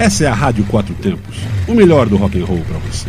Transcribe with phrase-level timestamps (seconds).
[0.00, 1.36] Essa é a Rádio Quatro Tempos,
[1.68, 3.06] o melhor do rock and roll para você.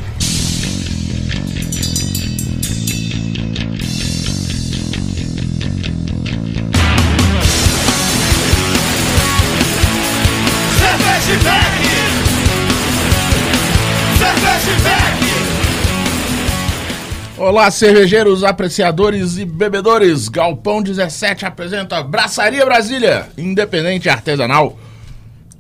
[17.38, 20.28] Olá, cervejeiros, apreciadores e bebedores.
[20.28, 24.78] Galpão 17 apresenta Braçaria Brasília, independente e artesanal.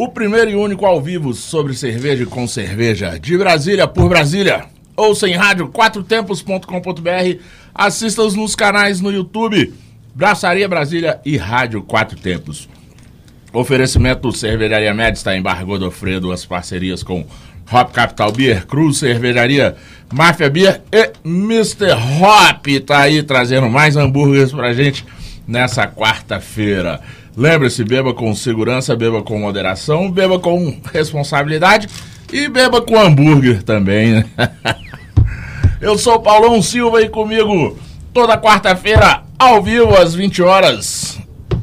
[0.01, 4.65] O primeiro e único ao vivo sobre cerveja com cerveja, de Brasília por Brasília.
[4.97, 7.39] Ouça em rádio quatrotempos.com.br,
[7.71, 9.71] assista-os nos canais no YouTube,
[10.15, 12.67] Braçaria Brasília e Rádio Quatro Tempos.
[13.53, 17.23] Oferecimento Cervejaria Médica em Barra Godofredo, as parcerias com
[17.71, 19.75] Hop Capital Beer, Cruz Cervejaria,
[20.11, 21.91] Máfia Beer e Mr.
[22.19, 25.05] Hop tá aí trazendo mais hambúrgueres pra gente
[25.47, 26.99] nessa quarta-feira.
[27.35, 31.87] Lembre-se, beba com segurança, beba com moderação, beba com responsabilidade
[32.31, 34.25] e beba com hambúrguer também, né?
[35.79, 37.77] Eu sou o Paulão Silva e comigo
[38.13, 41.17] toda quarta-feira, ao vivo, às 20 horas,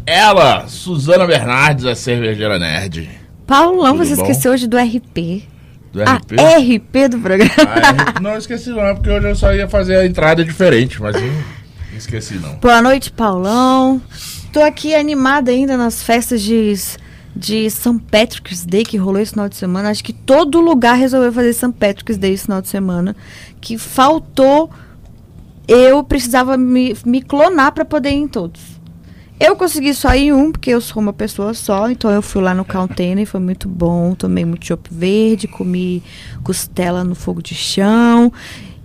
[0.05, 3.09] ela, Suzana Bernardes, a cervejeira nerd.
[3.47, 4.23] Paulão, Tudo você bom?
[4.23, 5.45] esqueceu hoje do RP.
[5.93, 6.33] Do Ah, RP?
[6.37, 7.53] RP do programa.
[7.59, 11.23] Ah, não esqueci não, porque hoje eu só ia fazer a entrada diferente, mas eu
[11.23, 12.57] não esqueci não.
[12.57, 14.03] Boa noite, Paulão.
[14.59, 16.75] Tô aqui animada ainda nas festas de,
[17.37, 17.97] de St.
[18.11, 19.89] Patrick's Day que rolou esse final de semana.
[19.89, 21.73] Acho que todo lugar resolveu fazer St.
[21.79, 23.15] Patrick's Day esse final de semana.
[23.61, 24.69] Que faltou.
[25.69, 28.61] Eu precisava me, me clonar pra poder ir em todos.
[29.39, 32.43] Eu consegui só ir em um, porque eu sou uma pessoa só, então eu fui
[32.43, 34.13] lá no Container, foi muito bom.
[34.17, 36.03] Tomei muito chopp verde, comi
[36.43, 38.33] costela no fogo de chão.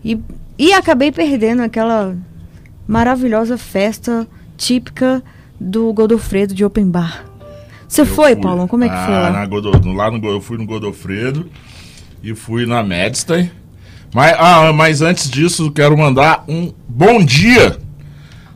[0.06, 0.20] E,
[0.56, 2.16] e acabei perdendo aquela
[2.88, 5.24] maravilhosa festa típica
[5.60, 7.26] do Godofredo de Open Bar.
[7.88, 8.42] Você foi, fui.
[8.42, 8.68] Paulão?
[8.68, 9.46] Como é que Ah, foi lá?
[9.46, 11.50] Godo, lá no, eu fui no Godofredo
[12.24, 13.52] e fui na Medstein.
[14.14, 17.78] Mas, ah, mas antes disso, quero mandar um bom dia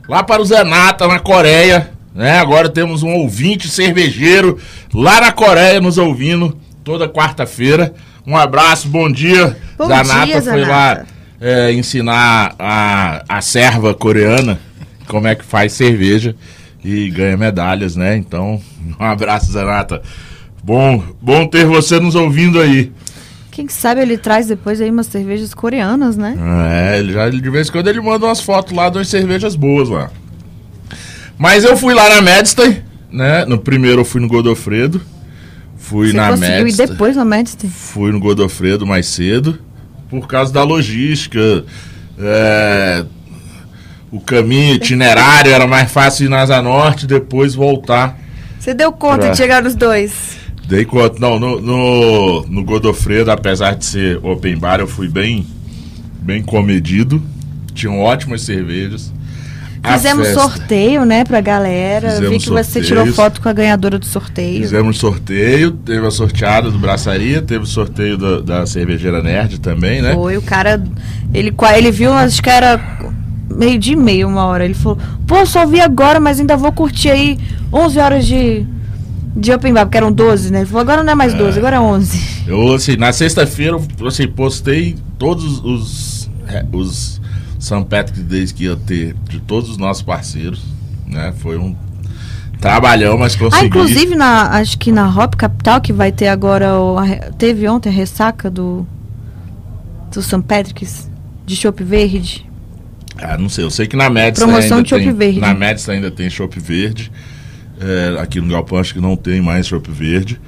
[0.08, 1.90] lá para o Zenata, na Coreia.
[2.14, 2.38] Né?
[2.38, 4.58] Agora temos um ouvinte cervejeiro
[4.92, 7.94] lá na Coreia nos ouvindo toda quarta-feira.
[8.26, 9.56] Um abraço, bom dia.
[9.76, 11.06] Bom Zanata dia, foi lá Zanata.
[11.40, 14.58] é, ensinar a, a serva coreana
[15.06, 16.34] como é que faz cerveja
[16.84, 18.16] e ganha medalhas, né?
[18.16, 18.60] Então,
[18.98, 20.02] um abraço, Zanata.
[20.62, 22.92] Bom, bom ter você nos ouvindo aí.
[23.50, 26.36] Quem sabe ele traz depois aí umas cervejas coreanas, né?
[26.92, 29.56] É, ele já de vez em quando ele manda umas fotos lá de umas cervejas
[29.56, 30.10] boas lá.
[31.36, 33.44] Mas eu fui lá na Medstein, né?
[33.44, 35.00] No primeiro eu fui no Godofredo.
[35.76, 36.86] Fui Você na Medstein.
[36.88, 37.70] depois na Medstein?
[37.70, 39.58] Fui no Godofredo mais cedo,
[40.10, 41.64] por causa da logística.
[42.18, 43.04] é,
[44.10, 48.18] o caminho, itinerário, era mais fácil ir na Asa Norte e depois voltar.
[48.58, 50.36] Você deu conta Pra- de chegar nos dois.
[50.66, 51.16] Dei conta.
[51.18, 55.46] Não, no, no, no Godofredo, apesar de ser open bar, eu fui bem,
[56.20, 57.22] bem comedido.
[57.74, 59.12] Tinham ótimas cervejas.
[59.80, 62.10] A Fizemos festa- sorteio, né, pra galera.
[62.10, 62.86] Fizemos Vi que você sorteios.
[62.88, 64.60] tirou foto com a ganhadora do sorteio.
[64.60, 70.02] Fizemos sorteio, teve a sorteada do Braçaria, teve o sorteio da, da cervejeira Nerd também,
[70.02, 70.12] né?
[70.14, 70.82] Foi, o cara.
[71.32, 72.76] Ele, ele viu, acho que era
[73.48, 74.64] meio dia e meio, uma hora.
[74.64, 77.38] Ele falou: pô, só vi agora, mas ainda vou curtir aí
[77.72, 78.66] 11 horas de,
[79.34, 80.60] de Open Bar, porque eram 12, né?
[80.60, 82.44] Ele falou: agora não é mais 12, agora é 11.
[82.46, 87.20] Eu, assim, na sexta-feira, eu, assim, postei todos os, é, os
[87.58, 87.84] St.
[87.84, 90.62] Patrick's Days que ia ter de todos os nossos parceiros,
[91.06, 91.32] né?
[91.38, 91.74] Foi um
[92.60, 93.64] trabalhão, mas consegui.
[93.64, 96.78] Ah, inclusive, na, acho que na Hop Capital, que vai ter agora.
[96.78, 97.06] O, a
[97.36, 98.86] teve ontem a ressaca do.
[100.12, 100.40] Do St.
[100.40, 101.10] Patrick's,
[101.44, 102.47] de Chopp Verde.
[103.20, 105.40] Ah, não sei, eu sei que na Médici Promoção ainda de tem, verde.
[105.40, 107.10] Na Médici ainda tem chopp verde.
[107.80, 110.40] É, aqui no Galpão acho que não tem mais chopp verde.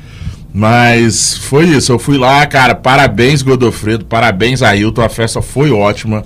[0.53, 6.25] Mas foi isso, eu fui lá, cara, parabéns Godofredo, parabéns Ailton, a festa foi ótima,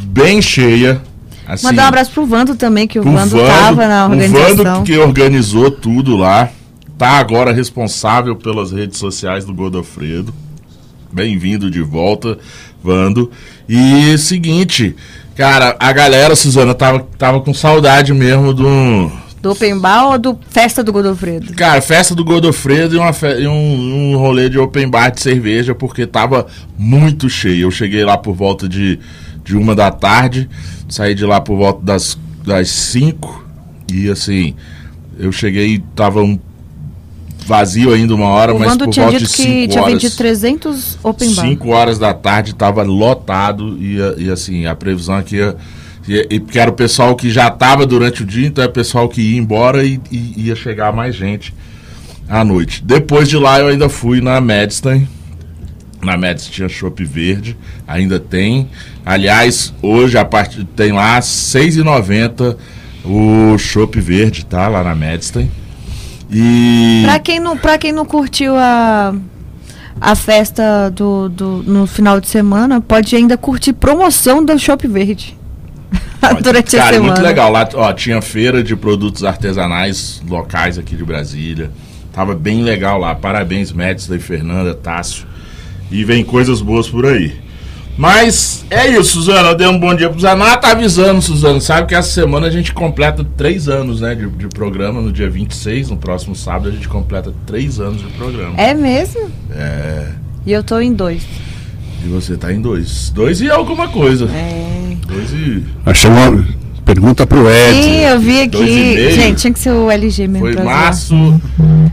[0.00, 1.02] bem cheia.
[1.46, 4.56] Assim, Mandar um abraço pro Vando também, que o pro Vando, tava na o organização.
[4.56, 6.48] Vando que organizou tudo lá,
[6.96, 10.32] tá agora responsável pelas redes sociais do Godofredo.
[11.12, 12.38] Bem-vindo de volta,
[12.82, 13.30] Vando.
[13.68, 14.96] E seguinte,
[15.36, 19.10] cara, a galera, Suzana, tava, tava com saudade mesmo do.
[19.40, 21.52] Do Open Bar ou do Festa do Godofredo?
[21.54, 25.20] Cara, festa do Godofredo e, uma fe- e um, um rolê de open bar de
[25.20, 26.46] cerveja, porque tava
[26.78, 27.62] muito cheio.
[27.66, 29.00] Eu cheguei lá por volta de,
[29.42, 30.48] de uma da tarde,
[30.88, 33.44] saí de lá por volta das, das cinco,
[33.92, 34.54] e assim,
[35.18, 36.38] eu cheguei e tava um
[37.44, 39.82] vazio ainda uma hora, O mas Vando por tinha volta dito de que cinco tinha
[39.82, 39.94] horas...
[39.94, 41.46] vendido 300 Open Bar.
[41.46, 45.56] 5 horas da tarde tava lotado e, e assim, a previsão aqui ia,
[46.06, 48.70] ia, e porque era o pessoal que já tava durante o dia, então é o
[48.70, 51.54] pessoal que ia embora e, e ia chegar mais gente
[52.28, 52.82] à noite.
[52.84, 55.08] Depois de lá eu ainda fui na Madstein.
[56.02, 57.56] Na Madstein tinha chopp verde,
[57.86, 58.68] ainda tem.
[59.04, 62.56] Aliás, hoje a parte tem lá R$ 6,90
[63.04, 64.68] o chopp verde, tá?
[64.68, 65.50] Lá na Madstein.
[66.32, 69.14] E Pra quem não, pra quem não curtiu a,
[70.00, 75.36] a festa do, do, no final de semana, pode ainda curtir promoção do Shop Verde.
[76.42, 77.12] Durante Cara, a semana.
[77.12, 77.50] muito legal.
[77.50, 81.70] Lá ó, tinha feira de produtos artesanais locais aqui de Brasília.
[82.12, 83.14] Tava bem legal lá.
[83.14, 85.26] Parabéns, Médici, e Fernanda, Tássio.
[85.90, 87.34] E vem coisas boas por aí.
[87.96, 89.50] Mas é isso, Suzana.
[89.50, 90.56] Eu dei um bom dia pro Zaná.
[90.56, 91.60] Tá avisando, Suzana.
[91.60, 95.00] Sabe que essa semana a gente completa três anos né, de, de programa.
[95.00, 98.54] No dia 26, no próximo sábado, a gente completa três anos de programa.
[98.56, 99.30] É mesmo?
[99.50, 100.08] É.
[100.46, 101.22] E eu tô em dois.
[102.04, 103.10] E você tá em dois.
[103.10, 104.24] Dois e alguma coisa.
[104.24, 104.96] É.
[105.06, 105.62] Dois e.
[105.84, 106.44] Achei uma
[106.84, 107.82] pergunta pro Ed.
[107.82, 108.94] Sim, eu vi dois e aqui.
[108.94, 109.10] meio.
[109.12, 110.52] Gente, tinha que ser o LG mesmo.
[110.52, 111.40] Foi março,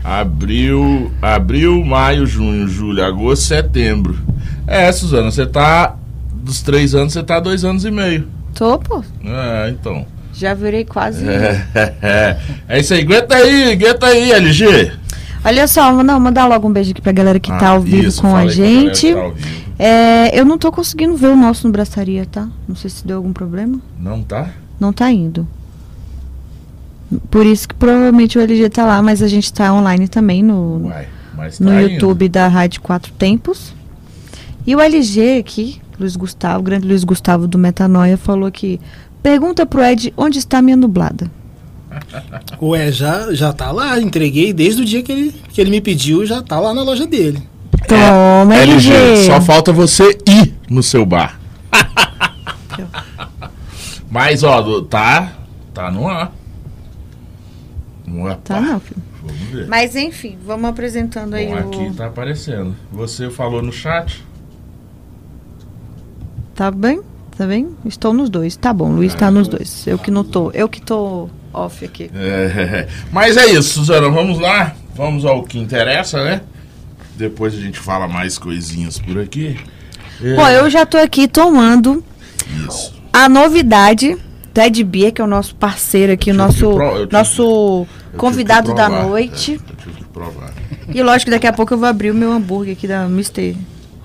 [0.02, 4.29] abril, abril, maio, junho, julho, agosto, setembro.
[4.66, 5.96] É, Suzana, você tá.
[6.32, 8.26] Dos três anos, você tá dois anos e meio.
[8.54, 9.04] Tô, pô.
[9.24, 10.06] É, então.
[10.32, 11.28] Já virei quase.
[11.28, 11.66] É,
[12.02, 12.36] é,
[12.76, 13.02] é isso aí.
[13.02, 14.92] Aguenta aí, aguenta aí, LG.
[15.44, 18.08] Olha só, não, mandar logo um beijo aqui pra galera que tá Ah, ao vivo
[18.08, 19.12] isso, com a gente.
[19.14, 19.30] tá.
[19.78, 22.46] É, eu não tô conseguindo ver o nosso no Braçaria, tá?
[22.68, 23.78] Não sei se deu algum problema.
[23.98, 24.50] Não tá?
[24.78, 25.46] Não tá indo.
[27.30, 30.86] Por isso que provavelmente o LG tá lá, mas a gente tá online também no,
[30.86, 31.90] Uai, tá no indo.
[31.92, 33.74] YouTube da Rádio Quatro Tempos.
[34.66, 38.80] E o LG aqui, Luiz Gustavo, o grande Luiz Gustavo do Metanoia, falou que
[39.22, 41.30] pergunta pro Ed onde está minha nublada.
[42.60, 46.24] Ué, já, já tá lá, entreguei desde o dia que ele, que ele me pediu,
[46.24, 47.42] já tá lá na loja dele.
[47.88, 48.92] Toma, LG.
[48.92, 51.40] LG, só falta você ir no seu bar.
[54.10, 55.32] Mas, ó, tá.
[55.72, 56.32] Tá no ar.
[58.28, 58.36] Ar.
[58.38, 59.02] Tá não, filho.
[59.22, 59.66] Vamos ver.
[59.68, 61.94] Mas enfim, vamos apresentando aí Bom, aqui o...
[61.94, 62.74] tá aparecendo.
[62.90, 64.24] Você falou no chat?
[66.60, 67.00] Tá bem?
[67.38, 67.74] Tá bem?
[67.86, 68.54] Estou nos dois.
[68.54, 69.86] Tá bom, Luiz tá nos dois.
[69.86, 70.50] Eu que não tô.
[70.50, 72.10] Eu que tô off aqui.
[72.14, 74.10] É, mas é isso, Suzana.
[74.10, 74.76] Vamos lá.
[74.94, 76.42] Vamos ao que interessa, né?
[77.16, 79.58] Depois a gente fala mais coisinhas por aqui.
[80.22, 82.04] É, Bom, eu já tô aqui tomando
[82.68, 82.92] Isso.
[83.10, 84.18] a novidade
[84.52, 86.76] do Ed Beer, que é o nosso parceiro aqui, o nosso,
[87.10, 87.86] nosso
[88.18, 89.04] convidado da provar.
[89.06, 89.52] noite.
[89.52, 90.52] É, eu tive que provar.
[90.90, 93.56] E lógico que daqui a pouco eu vou abrir o meu hambúrguer aqui da Mr.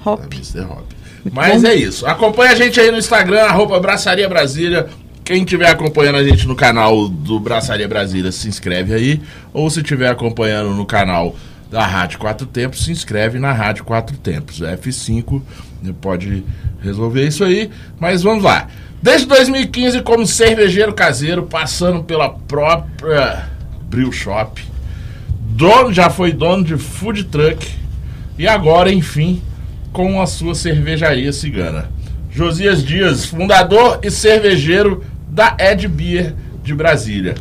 [0.06, 0.22] Hop.
[0.22, 0.62] É Mr.
[0.62, 0.95] Hop.
[1.32, 2.06] Mas é isso.
[2.06, 4.88] Acompanha a gente aí no Instagram, arroba Braçaria Brasília.
[5.24, 9.22] Quem estiver acompanhando a gente no canal do Braçaria Brasília, se inscreve aí.
[9.52, 11.36] Ou se estiver acompanhando no canal
[11.70, 14.60] da Rádio Quatro Tempos, se inscreve na Rádio Quatro Tempos.
[14.60, 15.42] F5
[16.00, 16.44] pode
[16.82, 17.72] resolver isso aí.
[18.00, 18.68] Mas vamos lá.
[19.02, 23.50] Desde 2015, como cervejeiro caseiro, passando pela própria
[23.90, 24.64] Brew Shop,
[25.40, 27.68] dono, já foi dono de food truck
[28.38, 29.42] e agora, enfim,
[29.96, 31.90] com a sua cervejaria cigana.
[32.30, 37.36] Josias Dias, fundador e cervejeiro da Ed Beer de Brasília.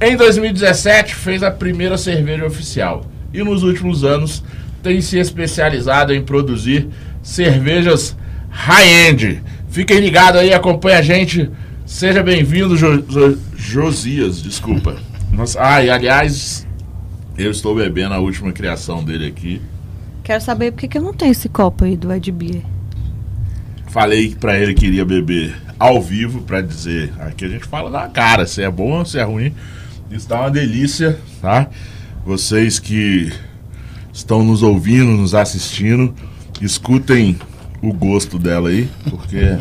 [0.00, 4.42] Em 2017 fez a primeira cerveja oficial e nos últimos anos
[4.82, 6.88] tem se especializado em produzir
[7.22, 8.16] cervejas
[8.50, 9.40] high-end.
[9.70, 11.48] Fiquem ligados aí, acompanha a gente.
[11.86, 14.96] Seja bem-vindo, Jo- Jo- Josias, desculpa.
[15.32, 16.66] Nossa, ah, e aliás,
[17.38, 19.62] eu estou bebendo a última criação dele aqui.
[20.22, 22.62] Quero saber por que que eu não tenho esse copo aí do Ed Beer.
[23.88, 27.12] Falei pra ele que iria beber ao vivo pra dizer.
[27.18, 29.52] Aqui a gente fala na cara, se é bom se é ruim.
[30.10, 31.68] Isso dá uma delícia, tá?
[32.24, 33.32] Vocês que
[34.12, 36.14] estão nos ouvindo, nos assistindo,
[36.60, 37.36] escutem
[37.82, 39.58] o gosto dela aí, porque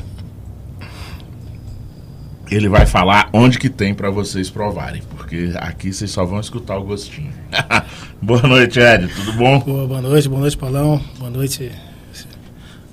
[2.52, 5.02] ele vai falar onde que tem pra vocês provarem,
[5.32, 7.32] porque aqui vocês só vão escutar o gostinho.
[8.22, 9.60] Boa noite, Ed, tudo bom?
[9.60, 11.02] Boa, boa noite, boa noite, Paulão.
[11.18, 11.72] Boa noite,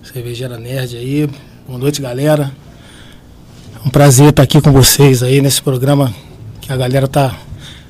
[0.04, 1.28] cervejeira nerd aí.
[1.66, 2.52] Boa noite, galera.
[3.74, 6.14] É um prazer estar aqui com vocês aí nesse programa
[6.60, 7.36] que a galera tá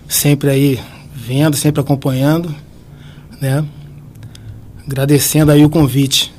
[0.09, 0.81] sempre aí
[1.15, 2.53] vendo, sempre acompanhando,
[3.39, 3.63] né?
[4.87, 6.33] Agradecendo aí o convite.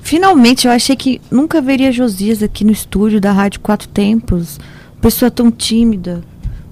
[0.00, 4.58] Finalmente, eu achei que nunca veria Josias aqui no estúdio da Rádio Quatro Tempos.
[4.98, 6.24] Pessoa tão tímida.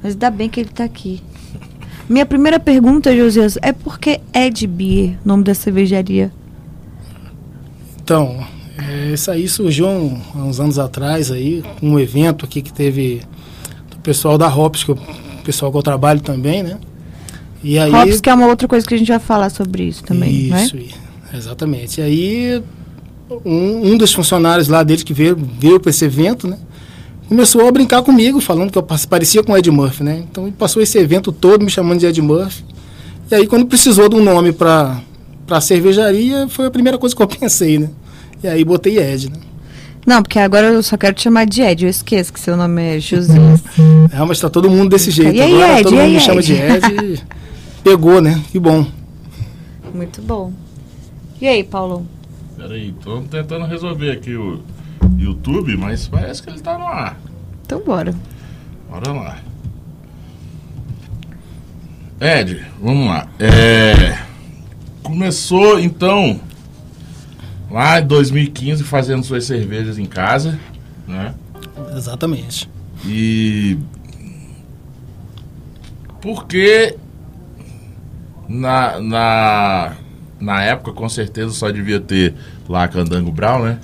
[0.05, 1.23] Mas ainda bem que ele tá aqui.
[2.07, 6.31] Minha primeira pergunta, Josias, é por que Ed Beer, nome da cervejaria?
[8.03, 8.45] Então,
[8.77, 13.23] é, isso aí surgiu um- há uns anos atrás aí, um evento aqui que teve
[13.91, 14.99] do pessoal da Hops, que eu,
[15.43, 16.77] pessoal que eu trabalho também, né?
[17.63, 20.05] E aí, Hops, que é uma outra coisa que a gente vai falar sobre isso
[20.05, 20.31] também?
[20.65, 20.95] Isso, i-
[21.33, 22.03] exatamente.
[22.03, 22.63] E aí,
[23.43, 26.59] um, um dos funcionários lá deles que veio, veio para esse evento, né?
[27.29, 30.25] Começou a brincar comigo, falando que eu pa- parecia com o Ed Murphy, né?
[30.31, 32.65] Então, ele passou esse evento todo me chamando de Ed Murphy.
[33.31, 35.01] E aí, quando precisou de um nome para
[35.51, 37.89] a cervejaria, foi a primeira coisa que eu pensei, né?
[38.43, 39.37] E aí botei Ed, né?
[40.07, 41.85] Não, porque agora eu só quero te chamar de Ed.
[41.85, 43.63] Eu esqueço que seu nome é Josias.
[44.13, 45.35] É, mas tá todo mundo desse jeito.
[45.35, 45.83] E aí, agora Ed?
[45.85, 46.87] todo E mundo me chama de Ed.
[47.03, 47.19] e
[47.83, 48.41] Pegou, né?
[48.53, 48.87] Que bom.
[49.95, 50.53] Muito bom.
[51.41, 52.07] E aí, Paulo?
[52.57, 54.61] Peraí, tô tentando resolver aqui o
[55.25, 57.19] YouTube, mas parece que ele tá no ar.
[57.65, 58.15] Então bora.
[58.91, 59.39] Bora lá.
[62.21, 63.29] Ed, vamos lá.
[63.39, 64.19] É,
[65.03, 66.41] começou então
[67.71, 70.59] lá em 2015 fazendo suas cervejas em casa,
[71.07, 71.35] né?
[71.97, 72.71] Exatamente.
[73.05, 73.77] E
[76.21, 76.97] porque
[78.49, 79.93] na, na,
[80.41, 82.35] na época com certeza só devia ter
[82.69, 83.79] lá Candango Brown, né?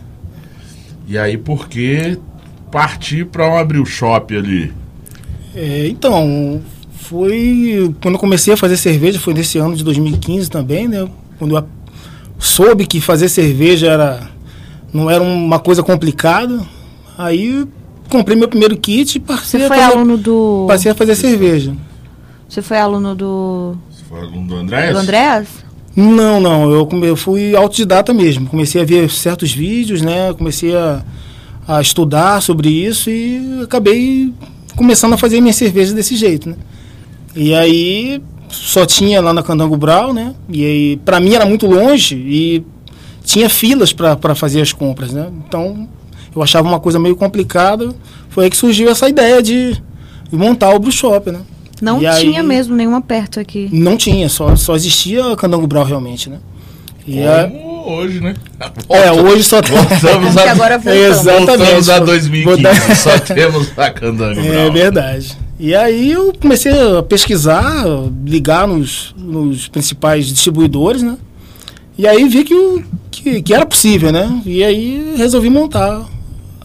[1.11, 2.17] E aí por que
[2.71, 4.73] partir para um abrir o shop ali?
[5.57, 6.61] É, então,
[6.93, 7.93] foi.
[8.01, 11.09] Quando eu comecei a fazer cerveja, foi nesse ano de 2015 também, né?
[11.37, 11.65] Quando eu a-
[12.39, 14.21] soube que fazer cerveja era,
[14.93, 16.61] não era uma coisa complicada.
[17.19, 17.67] Aí
[18.09, 20.65] comprei meu primeiro kit e Você passei, a foi fazer, aluno do.
[20.69, 21.75] passei a fazer cerveja.
[22.49, 23.77] Você foi aluno do.
[23.91, 24.93] Você foi aluno do André?
[24.93, 25.49] Do Andréas?
[26.01, 28.49] Não, não, eu, eu fui autodidata mesmo.
[28.49, 30.33] Comecei a ver certos vídeos, né?
[30.33, 31.05] Comecei a,
[31.69, 34.33] a estudar sobre isso e acabei
[34.75, 36.57] começando a fazer minha cerveja desse jeito, né?
[37.37, 40.35] E aí só tinha lá na Candango Brau, né?
[40.49, 42.65] E aí para mim era muito longe e
[43.23, 45.29] tinha filas para fazer as compras, né?
[45.47, 45.87] Então
[46.35, 47.95] eu achava uma coisa meio complicada.
[48.31, 51.41] Foi aí que surgiu essa ideia de, de montar o brew shop, né?
[51.81, 53.69] Não E aí- tinha mesmo nenhuma perto aqui.
[53.73, 56.39] Não tinha, só, só existia a Candango Brau realmente, né?
[57.07, 58.35] E a- Como hoje, né?
[58.91, 59.75] é, hoje só tem.
[59.75, 61.09] Voltamos a, agora voltamos.
[61.19, 61.47] Exatamente.
[61.59, 62.63] voltamos a 2015.
[62.63, 64.73] Botar- Só temos a Candango É Brown.
[64.73, 65.37] verdade.
[65.59, 67.85] E aí eu comecei a pesquisar,
[68.25, 71.17] ligar nos, nos principais distribuidores, né?
[71.99, 74.41] E aí vi que, o, que, que era possível, né?
[74.47, 76.07] E aí resolvi montar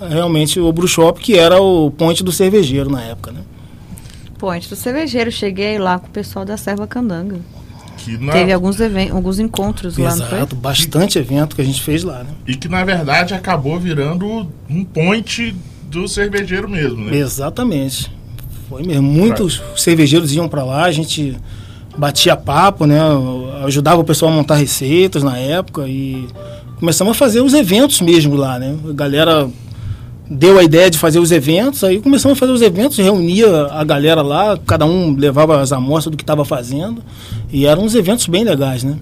[0.10, 3.40] realmente o Brew Shop, que era o ponte do cervejeiro na época, né?
[4.50, 7.38] Antes do cervejeiro, cheguei lá com o pessoal da Serva Candanga.
[7.98, 10.38] Que na- Teve alguns, even- alguns encontros lá, não foi?
[10.38, 12.30] Exato, bastante evento que a gente fez lá, né?
[12.46, 15.56] E que na verdade acabou virando um point
[15.90, 17.18] do cervejeiro mesmo, né?
[17.18, 18.12] Exatamente.
[18.70, 19.04] Foi mesmo.
[19.04, 21.38] Muitos cervejeiros iam para lá, a gente
[21.98, 23.00] batia papo, né?
[23.64, 26.28] Ajudava o pessoal a montar receitas na época e
[26.80, 28.76] começamos a fazer os eventos mesmo lá, né?
[28.90, 29.48] A galera
[30.30, 33.84] deu a ideia de fazer os eventos, aí começamos a fazer os eventos, reunia a
[33.84, 37.04] galera lá, cada um levava as amostras do que estava fazendo
[37.52, 38.98] e eram uns eventos bem legais, né?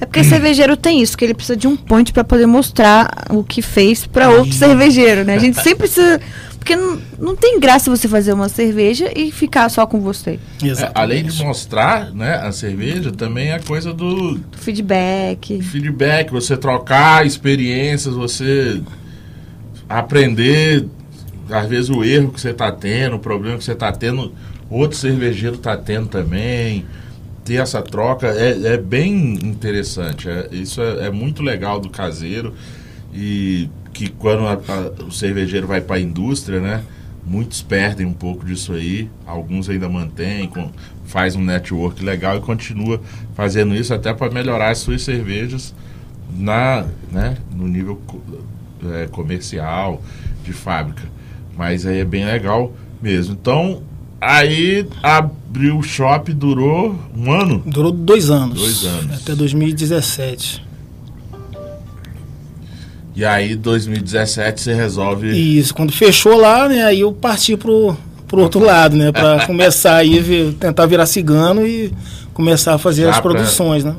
[0.00, 3.44] É porque cervejeiro tem isso, que ele precisa de um point pra poder mostrar o
[3.44, 5.34] que fez pra outro cervejeiro, né?
[5.34, 6.20] A gente sempre precisa.
[6.58, 10.38] Porque não, não tem graça você fazer uma cerveja e ficar só com você.
[10.62, 15.60] É, além de mostrar né, a cerveja, também é a coisa do Feedback.
[15.60, 18.80] feedback, você trocar experiências, você
[19.98, 20.86] aprender,
[21.50, 24.32] às vezes, o erro que você está tendo, o problema que você está tendo,
[24.70, 26.84] outro cervejeiro está tendo também.
[27.44, 30.28] Ter essa troca é, é bem interessante.
[30.28, 32.54] é- isso é, é muito legal do caseiro.
[33.12, 36.82] E que quando a- a- o cervejeiro vai para a indústria, né?
[37.24, 39.08] Muitos perdem um pouco disso aí.
[39.26, 40.70] Alguns ainda mantêm, com,
[41.06, 43.00] faz um network legal e continua
[43.34, 45.74] fazendo isso até para melhorar as suas cervejas
[46.36, 48.00] na, né, no nível
[48.92, 50.02] é, comercial
[50.44, 51.02] de fábrica.
[51.56, 52.72] Mas aí é bem legal
[53.02, 53.34] mesmo.
[53.40, 53.82] Então,
[54.20, 57.62] aí abriu o shop, durou um ano.
[57.64, 58.58] Durou dois anos.
[58.60, 59.22] Dois anos.
[59.22, 60.64] Até 2017.
[63.16, 65.30] E aí, 2017, você resolve.
[65.58, 69.94] Isso, quando fechou lá, né, aí eu parti pro, pro outro lado, né, para começar
[69.96, 71.92] aí, ver- tentar virar cigano e
[72.32, 73.94] começar a fazer Já as pra- produções, né?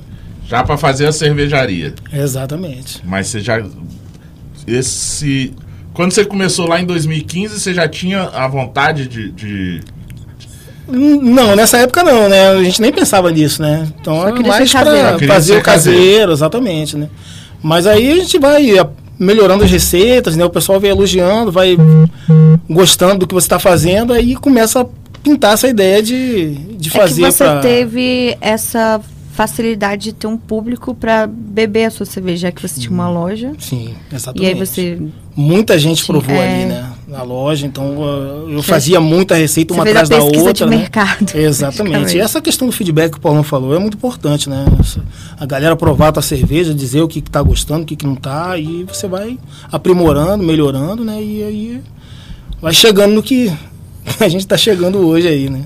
[0.46, 1.96] Já para fazer a cervejaria.
[2.13, 3.01] Exatamente.
[3.06, 3.65] Mas você já.
[4.67, 5.53] Esse.
[5.93, 9.31] Quando você começou lá em 2015, você já tinha a vontade de.
[9.31, 9.81] de-
[10.88, 12.50] Hum, Não, nessa época não, né?
[12.50, 13.88] A gente nem pensava nisso, né?
[14.00, 17.10] Então Só era mais para fazer o caseiro, exatamente, né?
[17.63, 18.67] Mas aí a gente vai
[19.17, 20.45] melhorando as receitas, né?
[20.45, 21.75] O pessoal vai elogiando, vai
[22.69, 24.86] gostando do que você está fazendo, aí começa a
[25.24, 29.01] pintar essa ideia de, de É que fazer você pra- teve essa
[29.36, 33.10] facilidade de ter um público pra beber a sua cerveja, já que você tinha uma
[33.10, 33.51] loja.
[33.60, 34.48] Sim, E exatamente.
[34.48, 34.98] aí você,
[35.36, 36.56] Muita gente provou é.
[36.56, 36.94] ali, né?
[37.06, 40.54] Na loja, então eu fazia muita receita uma atrás da outra.
[40.54, 40.77] de né?
[40.77, 41.25] mercado.
[41.36, 42.15] Exatamente.
[42.15, 44.65] E essa questão do feedback que o Paulão falou é muito importante, né?
[45.38, 48.08] A galera provar a tua cerveja, dizer o que, que tá gostando, o que, que
[48.08, 49.38] não tá, e você vai
[49.70, 51.22] aprimorando, melhorando, né?
[51.22, 51.82] E aí
[52.62, 53.51] vai chegando no que
[54.18, 55.62] a gente tá chegando hoje aí, né?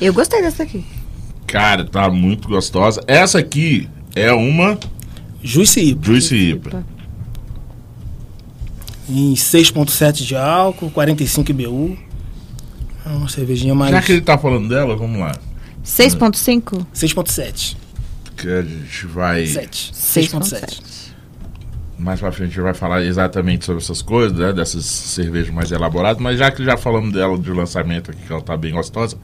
[0.00, 0.95] Eu gostei dessa aqui.
[1.46, 3.02] Cara, tá muito gostosa.
[3.06, 4.78] Essa aqui é uma
[5.42, 6.06] Juice IPA.
[6.06, 6.84] Juice IPA.
[9.08, 11.98] Em 6.7 de álcool, 45 IBU.
[13.04, 13.92] É uma cervejinha mais...
[13.92, 15.32] Já que ele tá falando dela, vamos lá.
[15.84, 16.84] 6.5?
[16.92, 17.76] 6.7.
[18.36, 19.46] Que a gente vai.
[19.46, 19.92] 7.
[19.94, 20.40] 6.7.
[20.40, 20.96] 6.7.
[21.98, 24.52] Mais pra frente a gente vai falar exatamente sobre essas coisas, né?
[24.52, 28.42] Dessas cervejas mais elaboradas, mas já que já falamos dela de lançamento aqui, que ela
[28.42, 29.16] tá bem gostosa.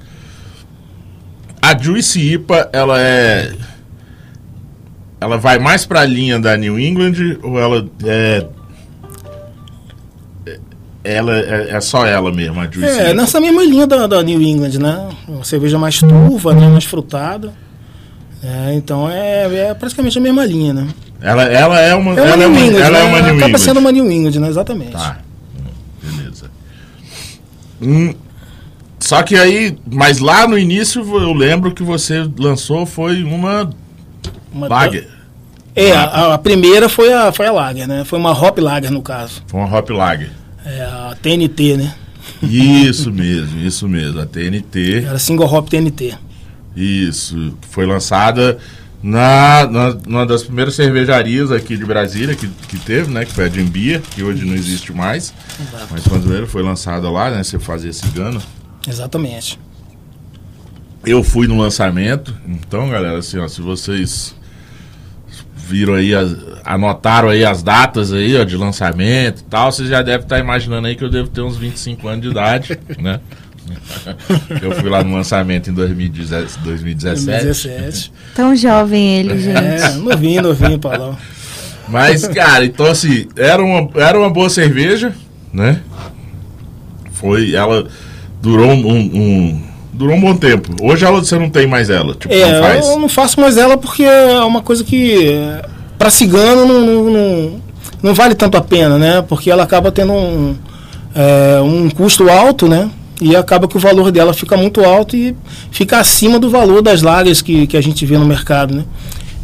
[1.64, 3.52] A Juice IPA, ela é.
[5.20, 8.46] Ela vai mais pra linha da New England ou ela é.
[10.46, 10.60] é-
[11.04, 13.14] Ela é, é só ela mesmo, a Juice É, IPA.
[13.14, 15.08] nessa mesma linha da, da New England, né?
[15.28, 16.68] Uma cerveja mais turva, né?
[16.68, 17.52] mais frutada.
[18.42, 20.88] É, então é, é praticamente a mesma linha, né?
[21.20, 22.10] Ela, ela é uma.
[22.18, 23.08] É uma ela é New uma, England, ela é né?
[23.08, 23.58] uma New Acaba England.
[23.58, 24.48] sendo uma New England, né?
[24.48, 24.90] Exatamente.
[24.92, 25.18] Tá.
[26.02, 26.50] Beleza.
[27.80, 28.14] Hum,
[29.16, 33.70] só que aí, mas lá no início eu lembro que você lançou foi uma
[34.52, 35.08] Uma Lager.
[35.74, 38.04] É, a, a primeira foi a, foi a Lager, né?
[38.04, 39.42] Foi uma Hop Lager, no caso.
[39.46, 40.30] Foi uma Hop Lager.
[40.64, 41.94] É, a TNT, né?
[42.42, 44.20] Isso mesmo, isso mesmo.
[44.20, 45.04] A TNT.
[45.06, 46.14] Era Single Hop TNT.
[46.76, 47.56] Isso.
[47.70, 48.58] Foi lançada
[49.02, 53.24] na, na, numa das primeiras cervejarias aqui de Brasília que, que teve, né?
[53.24, 55.34] Que foi a Jimbia, que hoje não existe mais.
[55.60, 55.88] Exato.
[55.90, 57.42] Mas quando ele foi lançada lá, né?
[57.42, 58.40] Você fazia cigano.
[58.88, 59.58] Exatamente.
[61.04, 64.34] Eu fui no lançamento, então, galera, assim, ó, se vocês
[65.56, 70.00] viram aí, as- anotaram aí as datas aí, ó, de lançamento e tal, vocês já
[70.02, 73.18] devem estar imaginando aí que eu devo ter uns 25 anos de idade, né?
[74.60, 76.58] Eu fui lá no lançamento em 2017.
[76.64, 77.44] 2017.
[77.44, 78.12] 2017.
[78.34, 79.56] Tão jovem ele, gente.
[79.58, 81.16] É, novinho, novinho, Paulão.
[81.88, 85.12] Mas, cara, então assim, era uma, era uma boa cerveja,
[85.52, 85.80] né?
[87.12, 87.86] Foi, ela
[88.42, 90.74] durou um, um- durou um bom tempo.
[90.82, 92.88] Hoje ela, você não tem mais ela, tipo, É, não faz.
[92.88, 95.38] eu não faço mais ela porque é uma coisa que
[95.96, 97.60] pra cigano não, não, não,
[98.02, 99.22] não vale tanto a pena, né?
[99.28, 100.56] Porque ela acaba tendo um,
[101.14, 102.90] é, um custo alto, né?
[103.20, 105.36] E acaba que o valor dela fica muito alto e
[105.70, 108.84] fica acima do valor das lagas que, que a gente vê no mercado, né?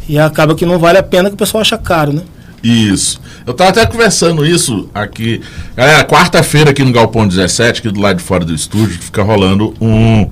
[0.09, 2.23] E acaba que não vale a pena que o pessoal acha caro, né?
[2.63, 3.19] Isso.
[3.45, 5.41] Eu tava até conversando isso aqui.
[5.75, 9.73] Galera, quarta-feira aqui no Galpão 17, aqui do lado de fora do estúdio, fica rolando
[9.79, 10.27] um,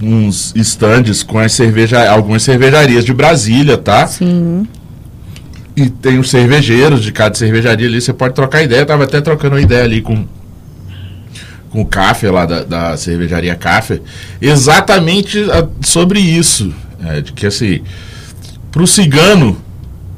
[0.00, 4.06] uns estandes com as cerveja, algumas cervejarias de Brasília, tá?
[4.06, 4.66] Sim.
[5.76, 8.80] E tem os cervejeiros de cada cervejaria ali, você pode trocar ideia.
[8.80, 10.24] Eu tava até trocando uma ideia ali com,
[11.70, 14.00] com o Café lá da, da cervejaria Café,
[14.40, 16.72] exatamente a- sobre isso.
[17.04, 17.80] É, de que assim,
[18.72, 19.56] pro cigano,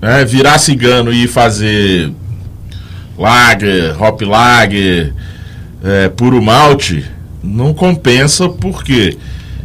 [0.01, 2.13] né, virar cigano e fazer
[3.19, 5.13] lager, hop lager,
[5.85, 7.05] é, puro malte,
[7.43, 9.19] não compensa porque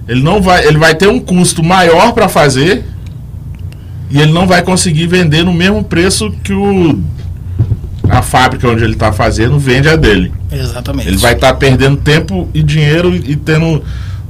[0.07, 2.83] ele não vai, ele vai ter um custo maior para fazer
[4.09, 7.01] e ele não vai conseguir vender no mesmo preço que o
[8.09, 10.31] a fábrica onde ele está fazendo vende a dele.
[10.51, 11.07] Exatamente.
[11.07, 13.83] Ele vai estar perdendo tempo e dinheiro e tendo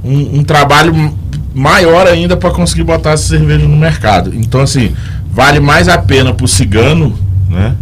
[0.04, 1.14] um, um trabalho
[1.54, 4.34] maior ainda para conseguir botar essa cerveja no mercado.
[4.34, 4.96] Então, assim,
[5.36, 7.14] vale mais a pena para o cigano,
[7.50, 7.76] né?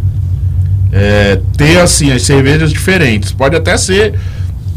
[0.92, 3.32] é, ter assim as cervejas diferentes.
[3.32, 4.16] Pode até ser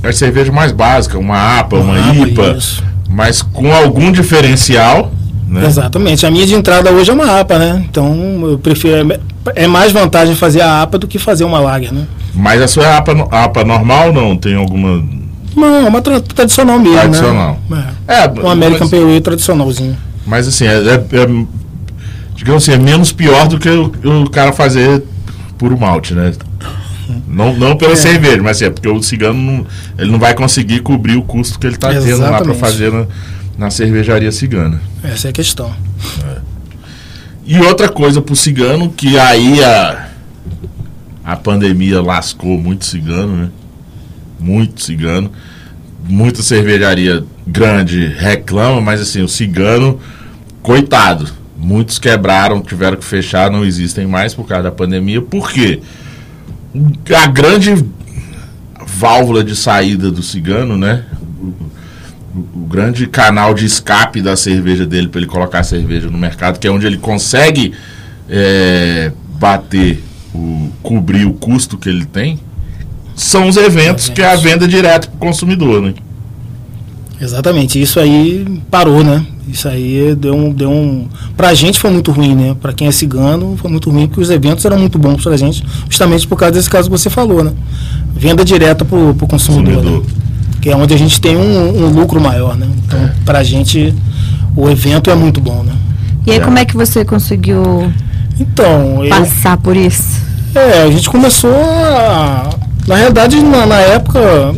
[0.02, 2.84] as cervejas mais básicas, uma APA, uma, Uma APA, IPA, isso.
[3.08, 5.10] mas com algum diferencial,
[5.48, 5.64] né?
[5.66, 6.26] Exatamente.
[6.26, 7.84] A minha de entrada hoje é uma APA, né?
[7.88, 8.14] Então
[8.50, 8.94] eu prefiro.
[9.54, 12.04] É mais vantagem fazer a APA do que fazer uma Lager, né?
[12.34, 14.36] Mas a sua é APA, APA normal não?
[14.36, 15.02] Tem alguma.
[15.56, 17.58] Não, é uma tra- tradicional mesmo, Tradicional.
[17.70, 17.86] né?
[18.06, 18.28] É, É.
[18.42, 19.96] Um American mas, Pale Ale tradicionalzinho.
[20.26, 21.46] mas assim, é, é- é-
[22.36, 25.02] digamos assim, é menos pior do que o, o cara fazer
[25.58, 26.32] puro malte, né?
[27.26, 27.96] Não, não pela É.
[27.96, 29.66] cerveja, mas é porque o cigano não,
[29.98, 33.06] ele não vai conseguir cobrir o custo que ele está tendo lá para fazer na,
[33.56, 34.80] na cervejaria cigana.
[35.02, 35.72] Essa é a questão.
[37.44, 40.08] E outra coisa pro cigano, que aí a,
[41.24, 43.48] a pandemia lascou muito cigano, né?
[44.40, 45.30] Muito cigano.
[46.08, 50.00] Muita cervejaria grande reclama, mas assim, o cigano,
[50.60, 51.28] coitado.
[51.66, 55.20] Muitos quebraram, tiveram que fechar, não existem mais por causa da pandemia.
[55.20, 55.80] Por quê?
[57.12, 57.84] A grande
[58.86, 61.04] válvula de saída do cigano, né?
[62.54, 66.60] o grande canal de escape da cerveja dele para ele colocar a cerveja no mercado,
[66.60, 67.72] que é onde ele consegue
[68.28, 72.38] é, bater, o, cobrir o custo que ele tem,
[73.16, 75.94] são os eventos, que é a venda direto para o consumidor, né?
[77.20, 77.80] Exatamente.
[77.82, 79.26] Isso aí parou, né?
[79.48, 80.52] Isso aí deu um.
[80.52, 81.06] Deu um
[81.36, 82.56] pra gente foi muito ruim, né?
[82.60, 85.64] Pra quem é cigano foi muito ruim, porque os eventos eram muito bons pra gente,
[85.88, 87.52] justamente por causa desse caso que você falou, né?
[88.14, 89.74] Venda direta pro, pro consumidor.
[89.76, 90.02] Consumidor.
[90.02, 90.14] né?
[90.60, 92.66] Que é onde a gente tem um, um lucro maior, né?
[92.86, 93.12] Então, É.
[93.24, 93.94] pra gente,
[94.56, 95.72] o evento é muito bom, né?
[96.26, 96.40] E aí, É.
[96.40, 97.92] como é que você conseguiu
[98.40, 100.20] Então, eu, passar por isso?
[100.56, 102.50] é, a gente começou a,
[102.88, 104.54] na realidade na, na época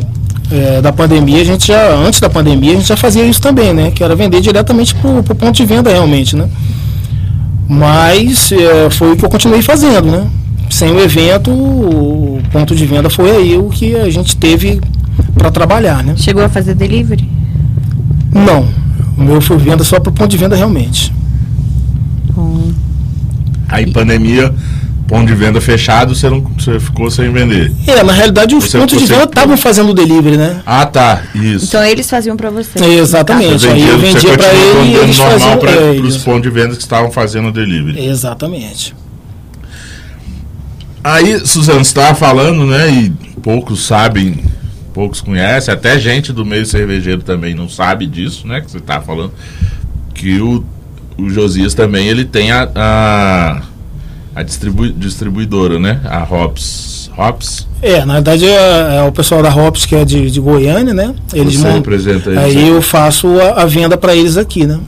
[0.50, 3.74] é, da pandemia, a gente já antes da pandemia a gente já fazia isso também,
[3.74, 3.90] né?
[3.90, 6.48] Que era vender diretamente pro, pro ponto de venda realmente, né?
[7.68, 10.26] Mas é, foi o que eu continuei fazendo, né?
[10.70, 14.80] Sem o evento, o ponto de venda foi aí o que a gente teve
[15.34, 16.14] para trabalhar, né?
[16.16, 17.28] Chegou a fazer delivery?
[18.32, 18.66] Não,
[19.16, 21.12] o meu foi venda só para o ponto de venda realmente.
[22.34, 22.70] Bom,
[23.68, 24.54] Aí pandemia,
[25.08, 27.72] ponto de venda fechado, você, não, você ficou sem vender.
[27.86, 30.60] É, na realidade os Você- pontos de venda estavam fazendo delivery, né?
[30.66, 31.22] Ah, tá.
[31.34, 31.64] Isso.
[31.64, 32.78] Então eles faziam pra você.
[32.84, 33.60] Exatamente.
[33.60, 36.50] Você Aí eu vendia para ele e eles normal faziam para é, os pontos de
[36.50, 38.06] venda que estavam fazendo delivery.
[38.06, 38.94] Exatamente.
[41.02, 42.90] Aí, Suzano, você estava falando, né?
[42.90, 44.44] E poucos sabem,
[44.92, 48.60] poucos conhecem, até gente do meio cervejeiro também não sabe disso, né?
[48.60, 49.32] Que você estava falando.
[50.12, 50.62] Que o,
[51.16, 53.62] o Josias também ele tem a, a,
[54.38, 56.00] a distribui, distribuidora, né?
[56.04, 57.10] A Hops.
[57.18, 57.66] Hops?
[57.82, 61.14] É, na verdade é, é o pessoal da Hops que é de, de Goiânia, né?
[61.34, 62.68] Eles Você representa eles Aí aí.
[62.68, 64.78] eu faço a, a venda para eles aqui, né?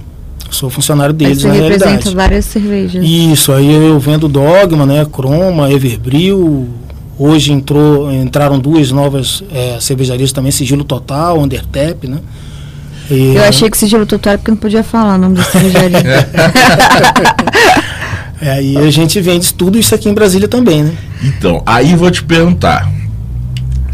[0.51, 2.15] Sou funcionário deles você na representa realidade.
[2.17, 3.05] várias cervejas.
[3.05, 5.07] Isso, aí eu vendo Dogma, né?
[5.11, 6.69] Croma, Everbril.
[7.19, 12.19] Hoje entrou, entraram duas novas é, cervejarias também, Sigilo Total, Undertap, né?
[13.11, 16.01] E- Eu achei que sigilo total era porque não podia falar o nome da cervejaria.
[18.41, 20.93] É, aí a gente vende tudo isso aqui em Brasília também, né?
[21.23, 22.91] Então, aí vou te perguntar.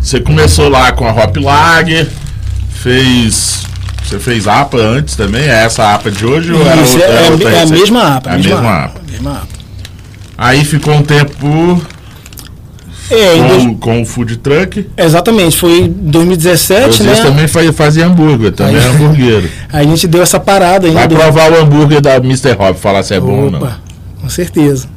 [0.01, 2.09] Você começou lá com a Hop Lager,
[2.71, 3.65] fez.
[4.05, 5.43] Você fez APA antes também?
[5.43, 7.13] É essa APA de hoje ou era Isso, outra?
[7.13, 8.31] é, outra é a mesma APA.
[8.31, 9.01] É a mesma APA.
[9.11, 9.49] mesma APA.
[10.39, 11.83] Aí ficou um tempo
[13.11, 14.87] É, em dois- com, com o food truck.
[14.97, 17.25] exatamente, foi em 2017, Vocês né?
[17.25, 19.51] também fazia, fazia hambúrguer, também é Aí- hambúrguer.
[19.73, 21.01] A gente deu essa parada ainda.
[21.01, 22.53] Vai provar o hambúrguer da Mr.
[22.59, 23.69] Hop, falar se é bom ou não.
[24.27, 24.89] Com certeza.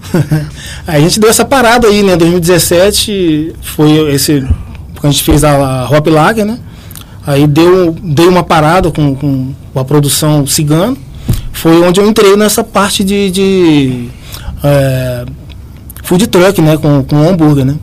[0.87, 2.17] a gente deu essa parada aí, né?
[2.17, 4.41] 2017 foi esse.
[4.99, 6.57] Quando a gente fez a, a Hop Lager, né?
[7.27, 10.97] Aí deu, dei uma parada com, com a produção cigano.
[11.53, 14.09] Foi onde eu entrei nessa parte de, de
[14.63, 15.25] é,
[16.03, 16.75] food truck, né?
[16.75, 17.75] Com, com hambúrguer, né?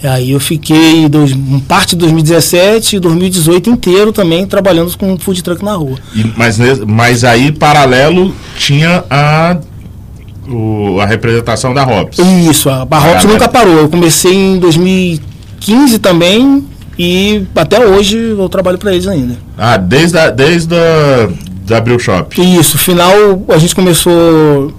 [0.00, 1.32] E aí eu fiquei dois,
[1.66, 5.98] parte de 2017 e 2018 inteiro também trabalhando com food truck na rua.
[6.14, 9.58] E- mas, mas aí, paralelo, tinha a,
[10.50, 12.18] o- a representação da Hops.
[12.48, 13.74] Isso, a Ah, nunca parou.
[13.78, 16.64] Eu comecei em 2015 também
[16.98, 19.36] e até hoje eu trabalho para eles ainda.
[19.56, 21.28] Ah, desde a, desde a,
[21.66, 22.40] da Abril Shop.
[22.40, 23.12] Isso, final
[23.48, 24.72] a gente começou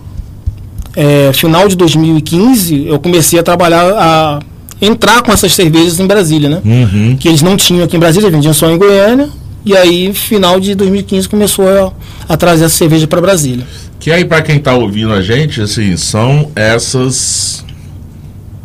[0.95, 4.39] é, final de 2015, eu comecei a trabalhar a
[4.81, 6.61] entrar com essas cervejas em Brasília, né?
[6.65, 7.15] Uhum.
[7.19, 9.29] Que eles não tinham aqui em Brasília, vendiam só em Goiânia.
[9.63, 13.63] E aí, final de 2015, começou a, a trazer essa cerveja para Brasília.
[14.01, 17.63] Que aí, pra quem tá ouvindo a gente, assim, são essas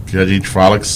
[0.07, 0.88] que a gente fala que.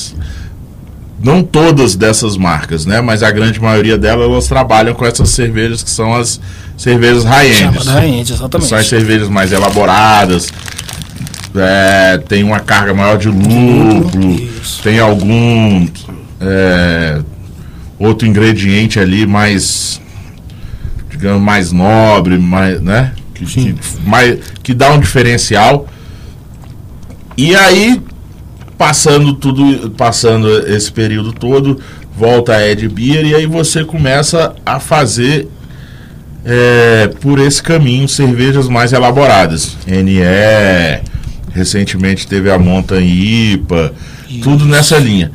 [1.22, 3.02] Não todas dessas marcas, né?
[3.02, 6.40] Mas a grande maioria delas, elas trabalham com essas cervejas que são as
[6.78, 7.76] cervejas high-end.
[7.76, 8.34] Exatamente.
[8.66, 10.50] São as cervejas mais elaboradas,
[11.54, 14.82] é, tem uma carga maior de lúpulo, Isso.
[14.82, 15.86] tem algum
[16.40, 17.20] é,
[17.98, 20.00] outro ingrediente ali mais,
[21.10, 23.12] digamos, mais nobre, mais, né?
[23.44, 23.74] Que, que,
[24.04, 25.86] mais, que dá um diferencial.
[27.36, 28.00] E aí,
[28.76, 31.80] passando tudo, passando esse período todo,
[32.16, 35.48] volta a Ed Beer e aí você começa a fazer
[36.44, 39.76] é, por esse caminho cervejas mais elaboradas.
[39.86, 40.20] NE,
[41.52, 43.92] recentemente teve a Mountain IPA,
[44.42, 45.32] tudo nessa linha.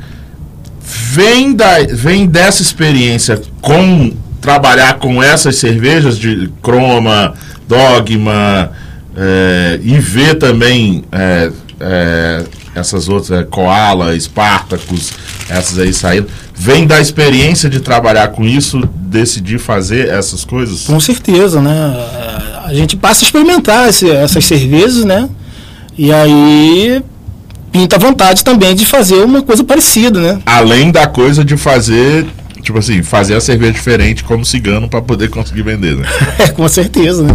[0.80, 4.12] Vem, da, vem dessa experiência com
[4.50, 7.34] trabalhar com essas cervejas de Croma,
[7.66, 8.70] Dogma,
[9.16, 15.12] é, e ver também é, é, essas outras, Koala, Spartacus,
[15.48, 16.28] essas aí saindo.
[16.54, 20.82] Vem da experiência de trabalhar com isso, decidir fazer essas coisas?
[20.84, 21.72] Com certeza, né?
[22.64, 25.28] A gente passa a experimentar esse- essas cervejas, né?
[25.98, 27.02] E aí
[27.72, 30.38] pinta a vontade também de fazer uma coisa parecida, né?
[30.46, 32.24] Além da coisa de fazer,
[32.66, 36.06] tipo assim, fazer a cerveja diferente como cigano para poder conseguir vender, né?
[36.38, 37.32] É, com certeza, né?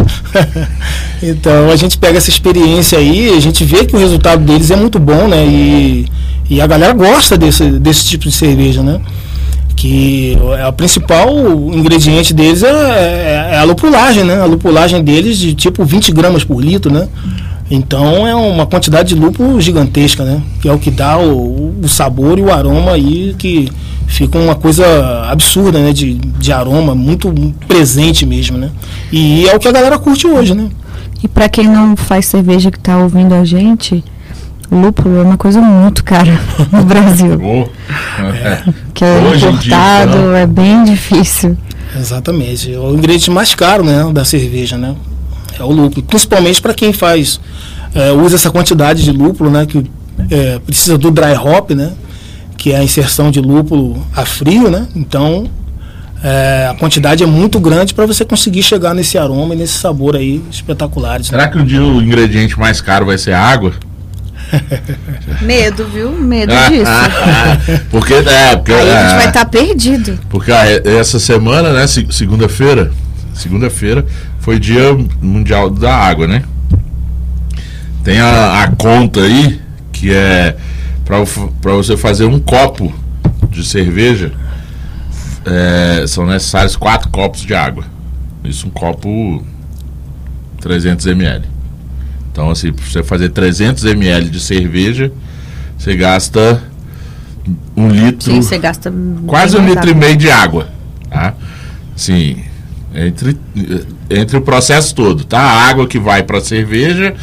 [1.22, 4.76] então a gente pega essa experiência aí, a gente vê que o resultado deles é
[4.76, 5.44] muito bom, né?
[5.46, 6.06] E,
[6.48, 9.00] e a galera gosta desse, desse tipo de cerveja, né?
[9.74, 11.30] Que é o principal
[11.72, 14.40] ingrediente deles é, é- é a lupulagem, né?
[14.40, 17.08] A lupulagem deles de tipo 20 gramas por litro, né?
[17.74, 20.42] Então é uma quantidade de lúpulo gigantesca, né?
[20.60, 23.72] Que é o que dá o, o sabor e o aroma aí que
[24.06, 24.84] fica uma coisa
[25.30, 25.90] absurda, né?
[25.90, 27.32] De, de aroma, muito
[27.66, 28.70] presente mesmo, né?
[29.10, 30.68] E é o que a galera curte hoje, né?
[31.24, 34.04] E para quem não faz cerveja que tá ouvindo a gente,
[34.70, 36.38] lúpulo é uma coisa muito cara
[36.70, 37.40] no Brasil.
[37.42, 38.64] Oh, é.
[38.92, 41.56] Que é Hoje importado, dia, é bem difícil.
[41.98, 42.70] Exatamente.
[42.70, 44.94] É o ingrediente mais caro, né, da cerveja, né?
[45.58, 46.02] É o lúpulo.
[46.06, 47.40] Principalmente para quem faz,
[47.94, 49.66] é, usa essa quantidade de lúpulo, né?
[49.66, 49.84] Que
[50.30, 51.92] é, precisa do dry hop, né?
[52.56, 54.86] Que é a inserção de lúpulo a frio, né?
[54.94, 55.48] Então
[56.22, 60.14] é, a quantidade é muito grande para você conseguir chegar nesse aroma e nesse sabor
[60.16, 61.30] aí espetaculares.
[61.30, 61.38] né?
[61.38, 63.72] Será que um dia o ingrediente mais caro vai ser a água?
[65.40, 66.12] Medo, viu?
[66.12, 67.82] Medo Ah, disso.
[67.90, 70.18] porque, é, porque, Aí a gente é, vai estar perdido.
[70.28, 72.92] porque ah, essa semana, né, se- segunda-feira,
[73.34, 74.04] segunda-feira
[74.42, 76.42] foi dia mundial da água, né?
[78.02, 79.60] Tem a, a conta aí
[79.92, 80.56] que é
[81.04, 82.92] para você fazer um copo
[83.50, 84.32] de cerveja
[85.44, 87.84] é, são necessários quatro copos de água.
[88.42, 89.44] Isso um copo
[90.60, 91.44] 300 ml.
[92.32, 95.12] Então, assim, para você fazer 300 ml de cerveja,
[95.78, 96.62] você gasta
[97.76, 98.92] um litro, Sim, você gasta.
[99.26, 100.00] quase um litro e água.
[100.00, 100.68] meio de água.
[101.08, 101.34] Tá?
[101.94, 102.42] Sim,
[102.94, 103.36] entre,
[104.10, 105.38] entre o processo todo, tá?
[105.40, 107.14] A água que vai para a cerveja,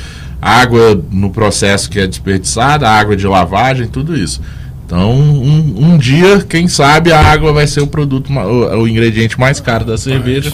[0.42, 4.42] água no processo que é desperdiçada, água de lavagem, tudo isso.
[4.86, 9.40] Então, um, um dia, quem sabe, a água vai ser o produto, o, o ingrediente
[9.40, 10.52] mais caro da cerveja.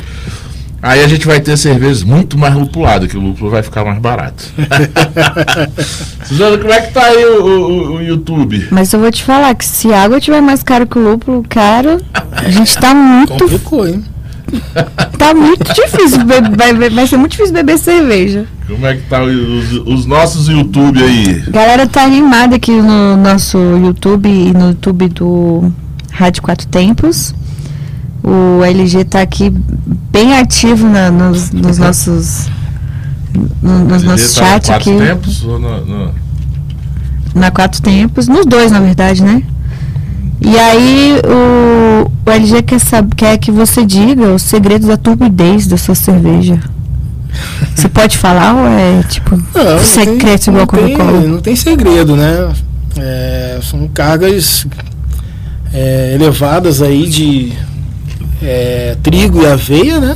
[0.81, 3.97] Aí a gente vai ter cervejas muito mais lupuladas, que o lúpulo vai ficar mais
[3.97, 4.43] barato.
[6.25, 8.67] Suzana, como é que tá aí o, o- o YouTube?
[8.71, 11.43] Mas eu vou te falar que se a água tiver mais caro que o lúpulo,
[11.47, 11.99] cara,
[12.31, 13.33] a gente tá muito.
[13.33, 14.03] Complicou, hein?
[15.17, 16.23] Tá muito difícil.
[16.25, 18.45] be- Vai, ser muito difícil beber cerveja.
[18.67, 21.43] Como é que tá os, os nossos YouTube aí?
[21.49, 25.71] Galera tá animada aqui no nosso YouTube e no YouTube do
[26.11, 27.33] Rádio Quatro Tempos.
[28.23, 29.53] O LG tá aqui
[30.11, 32.47] bem ativo na- nos, nos nossos.
[33.61, 35.05] no- nos nossos tá chats Quatro aqui.
[35.05, 36.11] Tempos, ou no- no-
[37.35, 38.27] Na Quatro Tempos.
[38.27, 39.43] Nos dois, na verdade, né?
[40.47, 42.79] E aí o, o LG quer,
[43.15, 46.59] quer que você diga os segredos da turbidez da sua cerveja.
[47.75, 51.55] Você pode falar ou é tipo Não, não secreto tem- igual não tem, não tem
[51.55, 52.53] segredo, né?
[52.97, 54.65] É, são cargas
[55.73, 57.51] é, elevadas aí de
[58.41, 60.15] é, trigo e aveia, né?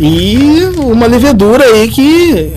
[0.00, 2.52] E uma levedura aí que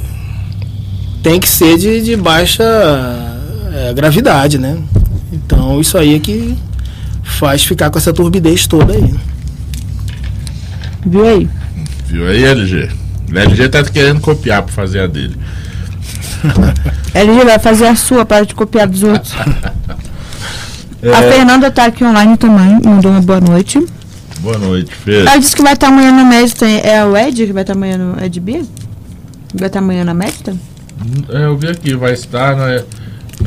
[1.21, 2.63] tem que ser de, de baixa
[3.71, 4.77] é, gravidade, né?
[5.47, 6.57] Então isso aí é que
[7.23, 9.15] faz ficar com essa turbidez toda aí.
[11.05, 11.49] Viu aí?
[12.07, 12.89] Viu aí, LG?
[13.33, 15.38] O LG tá querendo copiar pra fazer a dele.
[17.15, 19.33] LG vai fazer a sua para de copiar dos outros.
[20.99, 21.12] É.
[21.13, 23.86] A Fernanda tá aqui online também, mandou uma boa noite.
[24.39, 25.19] Boa noite, Fê.
[25.19, 26.65] Ela disse que vai estar amanhã na Médita.
[26.65, 28.63] É o Ed que vai estar amanhã no Ed Bia?
[29.53, 30.55] Vai estar amanhã na Médita?
[31.29, 32.81] É, Eu vi aqui, vai estar na,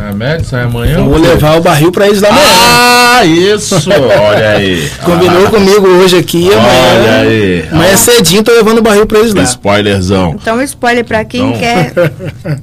[0.01, 0.99] na Médici amanhã.
[0.99, 1.29] Eu vou ou quê?
[1.29, 2.43] levar o barril para eles da manhã.
[2.43, 3.77] Ah, isso!
[3.91, 4.89] Olha aí.
[5.05, 7.21] Combinou comigo hoje aqui, Olha amanhã.
[7.21, 7.69] aí.
[7.71, 9.43] Amanhã cedinho tô levando o barril pra eles lá.
[9.43, 10.37] Spoilerzão.
[10.41, 11.59] Então, spoiler pra quem Então.
[11.61, 11.93] quer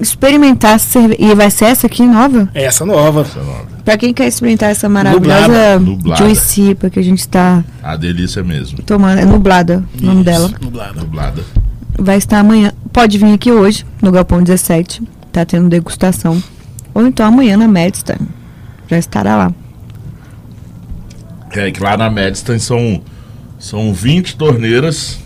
[0.00, 1.16] experimentar cerveja.
[1.18, 2.48] E vai ser essa aqui nova?
[2.54, 3.26] É Essa nova.
[3.84, 6.24] Pra quem quer experimentar essa maravilhosa Nublada, nublada.
[6.24, 8.82] Juicy que a gente tá A delícia mesmo.
[8.82, 9.18] tomando.
[9.18, 10.50] É nublada o nome dela.
[10.60, 11.00] Nublada.
[11.00, 11.42] Dublada.
[11.98, 12.70] Vai estar amanhã.
[12.92, 15.02] Pode vir aqui hoje, no Galpão 17.
[15.32, 16.40] Tá tendo degustação.
[16.98, 18.18] Ou então amanhã na Medstein.
[18.88, 19.54] Já estará lá.
[21.52, 23.00] É que lá na Medstan são,
[23.56, 25.20] são 20 torneiras.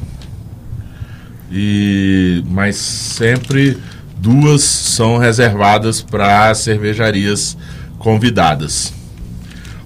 [1.51, 3.79] E mas sempre
[4.19, 7.57] duas são reservadas para cervejarias
[7.99, 8.93] convidadas.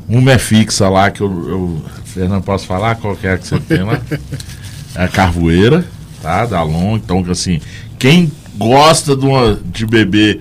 [0.09, 3.61] Uma é fixa lá que eu, eu Fernando, posso falar qual que é que você
[3.61, 4.01] tem lá?
[4.97, 5.85] É a Carvoeira,
[6.23, 6.47] tá?
[6.47, 6.97] Da Long.
[6.97, 7.61] Então, assim,
[7.99, 10.41] quem gosta de, uma, de beber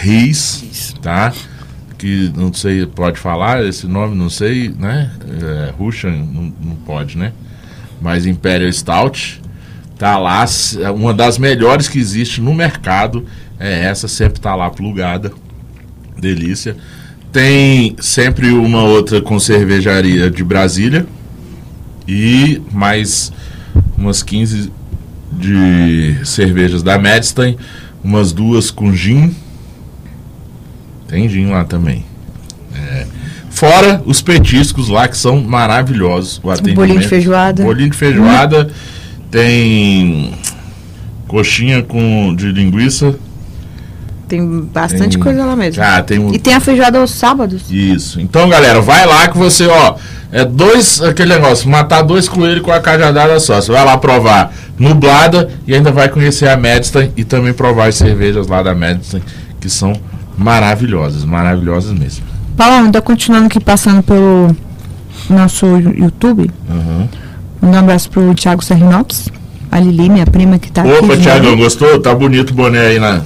[0.00, 1.32] Riz, tá?
[1.98, 5.10] Que não sei, pode falar esse nome, não sei, né?
[5.42, 7.32] É, Russian, não, não pode, né?
[8.00, 9.40] Mas Imperial Stout,
[9.98, 10.44] tá lá,
[10.80, 13.24] é uma das melhores que existe no mercado.
[13.58, 15.32] É essa, sempre tá lá plugada.
[16.18, 16.76] Delícia.
[17.32, 21.06] Tem sempre uma outra com cervejaria de Brasília.
[22.06, 23.32] E mais
[23.96, 24.72] umas 15
[25.32, 27.56] de cervejas da Medstein.
[28.02, 29.34] Umas duas com gin.
[31.06, 32.04] Tem gin lá também.
[32.74, 33.06] É.
[33.50, 36.40] Fora os petiscos lá que são maravilhosos.
[36.42, 36.76] O atendimento.
[36.76, 37.62] bolinho de feijoada.
[37.62, 38.70] Bolinho de feijoada.
[39.30, 40.34] Tem
[41.28, 43.14] coxinha com, de linguiça.
[44.32, 45.82] Tem bastante Tem- coisa lá mesmo.
[45.84, 47.64] Ah, tem um, E tem a feijoada aos sábados.
[47.70, 48.18] Isso.
[48.18, 49.96] Então, galera, vai lá que você, ó,
[50.32, 53.60] é dois, aquele negócio, matar dois coelhos com a cajadada só.
[53.60, 57.96] Você vai lá provar nublada e ainda vai conhecer a Madison e também provar as
[57.96, 59.20] cervejas lá da Madison,
[59.60, 59.92] que são
[60.38, 62.24] maravilhosas, maravilhosas mesmo.
[62.56, 64.56] Paulo, ainda continuando aqui passando pelo
[65.28, 66.50] nosso YouTube.
[66.70, 67.06] Uhum.
[67.64, 69.28] Um abraço pro Thiago Serrinops,
[69.70, 70.90] a Lili, minha prima que tá aqui.
[70.92, 71.20] Opa, junto.
[71.20, 72.00] Thiagão, gostou?
[72.00, 73.20] Tá bonito o boné aí na,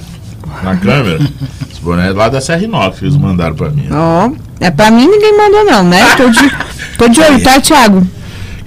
[0.63, 1.19] na câmera.
[1.71, 3.87] Esse boné é lá da Serra Inox que eles mandaram pra mim.
[3.91, 5.99] Ó, é pra mim ninguém mandou não, né?
[6.15, 6.51] Tô de,
[6.97, 8.07] tô de olho, tá, Thiago?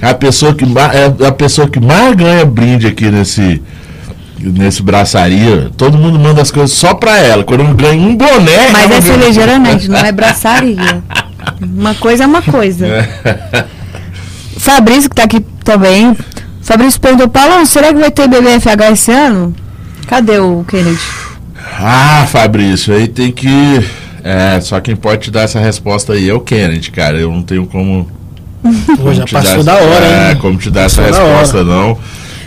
[0.00, 3.60] É a pessoa que mais, é a pessoa que mais ganha brinde aqui nesse
[4.38, 5.70] nesse braçaria.
[5.76, 7.44] Todo mundo manda as coisas só pra ela.
[7.44, 11.02] Quando eu ganho um boné, Mas ela é net, não é braçaria.
[11.60, 12.86] Uma coisa é uma coisa.
[14.58, 16.16] Fabrício, que tá aqui também.
[16.60, 19.54] Fabrício perguntou, Paulo, será que vai ter BBFH esse ano?
[20.06, 21.00] Cadê o Kennedy?
[21.82, 23.48] Ah, Fabrício, aí tem que
[24.22, 27.16] é, só quem pode te dar essa resposta aí é o Kennedy, cara.
[27.18, 28.06] Eu não tenho como
[28.62, 30.36] Pô, como já passou essa- da hora, é, hein?
[30.40, 31.96] como te dar essa Passou da resposta não.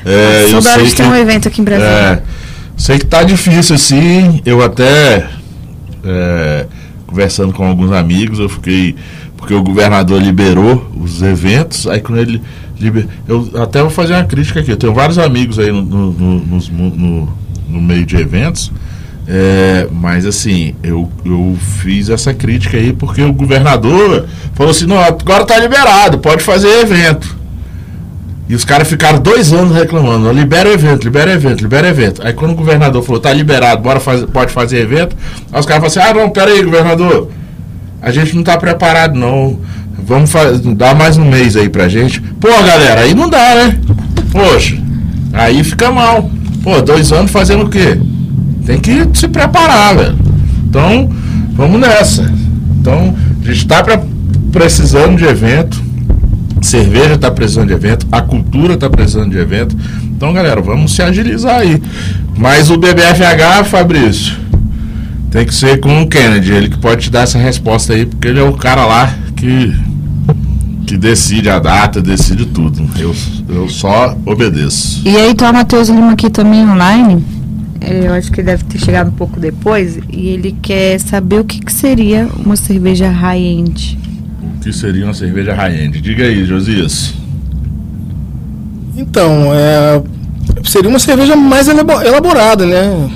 [0.05, 1.89] É, eu sei de que ter um evento aqui em Brasília.
[1.89, 2.21] É,
[2.77, 4.39] sei que tá difícil assim.
[4.45, 5.27] Eu até
[6.03, 6.67] é,
[7.07, 8.95] conversando com alguns amigos, eu fiquei
[9.37, 11.87] porque o governador liberou os eventos.
[11.87, 12.41] Aí quando ele
[12.79, 14.71] liber, eu até vou fazer uma crítica aqui.
[14.71, 17.33] Eu tenho vários amigos aí no, no, no-
[17.67, 18.71] no meio de eventos.
[19.27, 24.99] É, mas assim, eu, eu fiz essa crítica aí porque o governador falou assim, não,
[24.99, 27.37] agora tá liberado, pode fazer evento.
[28.49, 31.87] E os caras ficaram dois anos reclamando, "Ó, libera o evento, libera o evento, libera
[31.87, 32.21] o evento.
[32.25, 35.15] Aí quando o governador falou, tá liberado, bora fazer, pode fazer evento,
[35.51, 37.29] aí os caras falaram assim, ah não, pera aí, governador,
[38.01, 39.59] a gente não tá preparado não.
[40.05, 42.19] Vamos fa- dar mais um mês aí pra gente.
[42.19, 43.79] Pô, galera, aí não dá, né?
[44.33, 44.77] Poxa,
[45.31, 46.29] aí fica mal.
[46.61, 47.97] Pô, dois anos fazendo o quê?
[48.65, 50.17] Tem que se preparar, velho.
[50.69, 51.09] Então,
[51.53, 52.31] vamos nessa.
[52.79, 54.01] Então, a gente tá pra-
[54.51, 55.81] precisando de evento.
[56.61, 59.75] Cerveja está precisando de evento, a cultura está precisando de evento.
[60.15, 61.81] Então, galera, vamos se agilizar aí.
[62.37, 64.37] Mas o BBFH, Fabrício,
[65.29, 68.29] tem que ser com o Kennedy, ele que pode te dar essa resposta aí, porque
[68.29, 69.75] ele é o cara lá que,
[70.87, 72.87] que decide a data, decide tudo.
[72.97, 73.13] Eu,
[73.49, 75.01] eu só obedeço.
[75.05, 77.23] E aí tá o Matheus Lima aqui também online.
[77.83, 79.99] É, Eu acho que ele deve ter chegado um pouco depois.
[80.11, 83.99] E ele quer saber o que, que seria uma cerveja high-end.
[84.57, 85.99] O que seria uma cerveja high-end?
[86.01, 87.13] Diga aí, Josias.
[88.95, 90.01] Então, é,
[90.63, 93.09] seria uma cerveja mais elabo- elaborada, né?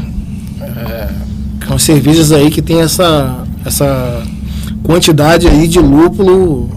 [0.61, 1.07] É,
[1.69, 4.23] umas cervejas aí que tem essa, essa
[4.83, 6.69] quantidade aí de lúpulo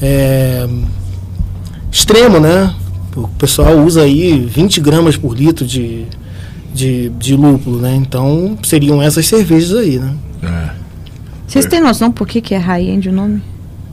[0.00, 0.66] é,
[1.90, 2.72] extremo, né?
[3.16, 6.06] O pessoal usa aí 20 gramas por litro de,
[6.72, 7.94] de, de lúpulo, né?
[7.94, 10.14] Então, seriam essas cervejas aí, né?
[10.42, 10.70] É.
[11.46, 13.42] Vocês têm noção por que, que é high-end o nome?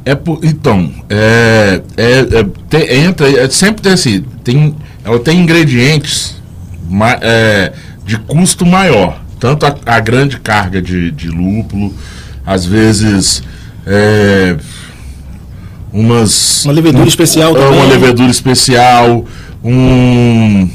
[0.05, 5.39] É por, então, é, é, é, te- entra, é, sempre tem assim, tem, ela tem
[5.41, 6.35] ingredientes
[6.89, 7.73] ma- é,
[8.05, 9.21] de custo maior.
[9.39, 11.93] Tanto a, a grande carga de, de lúpulo,
[12.45, 13.43] às vezes
[13.85, 14.55] é,
[15.91, 16.63] umas.
[16.65, 17.79] Uma levedura especial é, também.
[17.79, 19.25] Uma levedura especial,
[19.63, 20.69] um.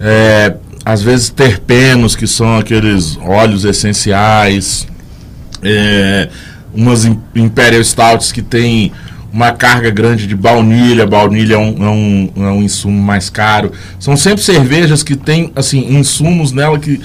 [0.00, 0.54] é,
[0.86, 4.86] às vezes terpenos, que são aqueles óleos essenciais.
[5.60, 6.28] É,
[6.72, 8.92] umas im- Imperial Stouts que tem
[9.32, 11.04] uma carga grande de baunilha.
[11.04, 13.72] Baunilha é um, é um, é um insumo mais caro.
[13.98, 17.00] São sempre cervejas que têm assim, insumos nela que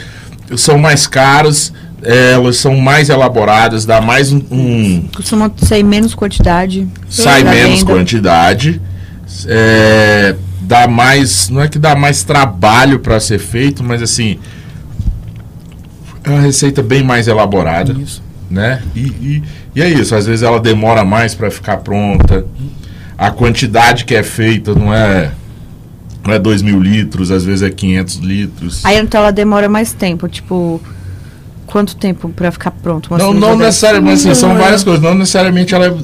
[0.58, 6.14] são mais caros, é, elas são mais elaboradas, dá mais um- um Costuma em menos
[6.14, 6.88] quantidade.
[7.10, 7.86] sai menos venda.
[7.94, 8.82] quantidade,
[9.48, 10.36] é,
[10.72, 14.40] dá mais, não é que dá mais trabalho para ser feito, mas assim
[16.24, 18.24] é uma receita bem mais elaborada, Isso.
[18.50, 18.82] né?
[18.96, 19.44] E, e,
[19.76, 22.46] e é isso, às vezes ela demora mais para ficar pronta,
[23.18, 25.32] a quantidade que é feita não é
[26.26, 28.86] não é 2 mil litros, às vezes é 500 litros.
[28.86, 30.80] Aí então ela demora mais tempo, tipo.
[31.66, 33.08] Quanto tempo pra ficar pronto?
[33.10, 34.60] uma Não, não necessariamente, assim, são Não, é.
[34.60, 35.02] várias coisas.
[35.02, 35.98] Não necessariamente ela,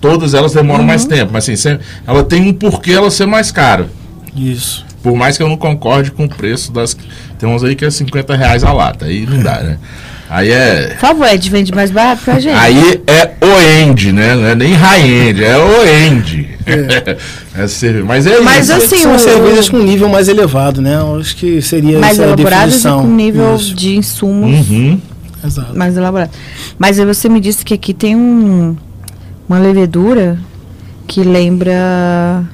[0.00, 3.88] todas elas demoram mais tempo, mas assim, ela tem um porquê ela ser mais cara.
[4.36, 4.84] Isso.
[5.02, 6.96] Por mais que eu não concorde com o preço das.
[7.38, 9.06] Tem uns aí que é 50 reais a lata.
[9.06, 9.78] Aí não dá, né?
[10.28, 10.88] Aí é.
[10.90, 12.54] Por favor, Ed, vende mais barato pra gente.
[12.56, 13.60] Aí é o
[13.90, 14.36] end, né?
[14.36, 16.48] Não é nem high-end, é o end.
[17.56, 17.66] É.
[17.66, 18.04] cerveja.
[18.04, 18.72] Mas é Mas isso.
[18.74, 20.94] assim, São o- cervejas com nível mais elevado, né?
[20.96, 23.74] Eu acho que seria mais essa elaboradas e com nível Isso.
[23.74, 25.00] de insumos Uhum.
[25.44, 25.76] Exato.
[25.76, 26.30] mais elaborado.
[26.78, 28.76] Mas aí você me disse que aqui tem um,
[29.48, 30.38] uma levedura
[31.08, 32.44] que lembra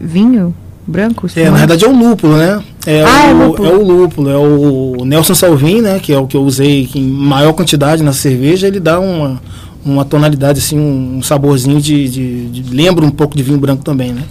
[0.00, 0.52] vinho.
[0.86, 1.26] Branco?
[1.36, 2.62] É, na verdade é o lúpulo, né?
[2.86, 3.68] É, Ah, é o, lúpulo.
[3.68, 5.98] é o lúpulo, é o Nelson Salvin, né?
[6.00, 9.40] Que é o que eu usei em maior quantidade na cerveja, ele dá uma,
[9.84, 14.12] uma tonalidade, assim, um saborzinho de, de- de- Lembra um pouco de vinho branco também,
[14.12, 14.22] né?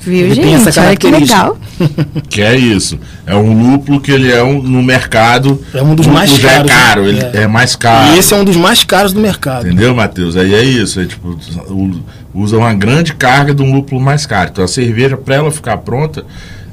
[0.00, 0.80] Viu, Ele tem essa gente?
[0.86, 1.42] Olha que característica.
[1.42, 1.58] legal.
[2.28, 2.98] Que é isso.
[3.26, 5.60] É um lúpulo que ele é um, no mercado.
[5.74, 7.08] É um dos o mais lúpulo já caros, É caro, né?
[7.10, 7.42] ele É.
[7.42, 8.14] é, mais caro.
[8.14, 9.66] E esse é um dos mais caros do mercado.
[9.66, 10.36] Entendeu, Matheus?
[10.36, 11.00] Aí é isso.
[11.00, 12.00] É, tipo, u-
[12.34, 14.50] usa uma grande carga de um lúpulo mais caro.
[14.52, 16.24] Então a cerveja, para ela ficar pronta,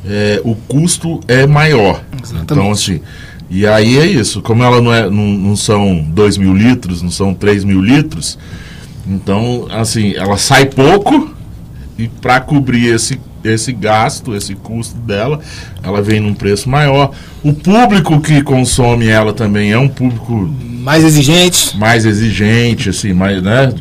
[0.05, 2.03] é, o custo é maior.
[2.41, 3.01] Então, assim.
[3.49, 4.41] E aí é isso.
[4.41, 8.38] Como ela não, é, não, não são 2 mil litros, não são 3 mil litros,
[9.07, 11.34] então, assim, ela sai pouco
[11.97, 15.39] e para cobrir esse, esse gasto, esse custo dela,
[15.84, 17.12] ela vem num preço maior.
[17.43, 20.49] O público que consome ela também é um público
[20.80, 21.74] Mais exigentes.
[21.74, 23.74] mais exigente, assim, mais, né?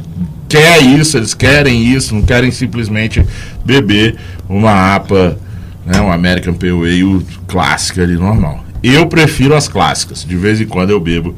[0.51, 3.25] Quer isso, eles querem isso, não querem simplesmente
[3.65, 4.17] beber
[4.49, 5.39] uma APA,
[5.87, 6.01] né?
[6.01, 8.65] Uma American Pale Ale clássica ali, normal.
[8.83, 10.25] Eu prefiro as clássicas.
[10.25, 11.37] De vez em quando eu bebo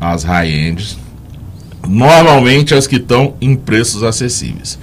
[0.00, 0.98] as high-ends.
[1.86, 4.76] Normalmente as que estão em preços acessíveis.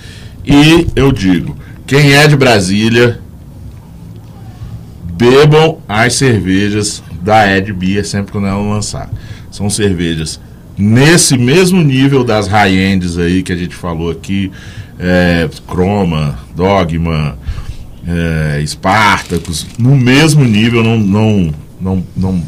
[0.46, 3.20] E eu digo, quem é de Brasília,
[5.04, 9.10] bebam as cervejas da Ed Beer sempre quando ela lançar.
[9.52, 10.40] São cervejas
[10.78, 14.52] nesse mesmo nível das high-ends aí que a gente falou aqui,
[15.00, 17.38] é, Chroma, Dogma,
[18.08, 22.44] é, Spartacus, no mesmo nível, não, não, não, não,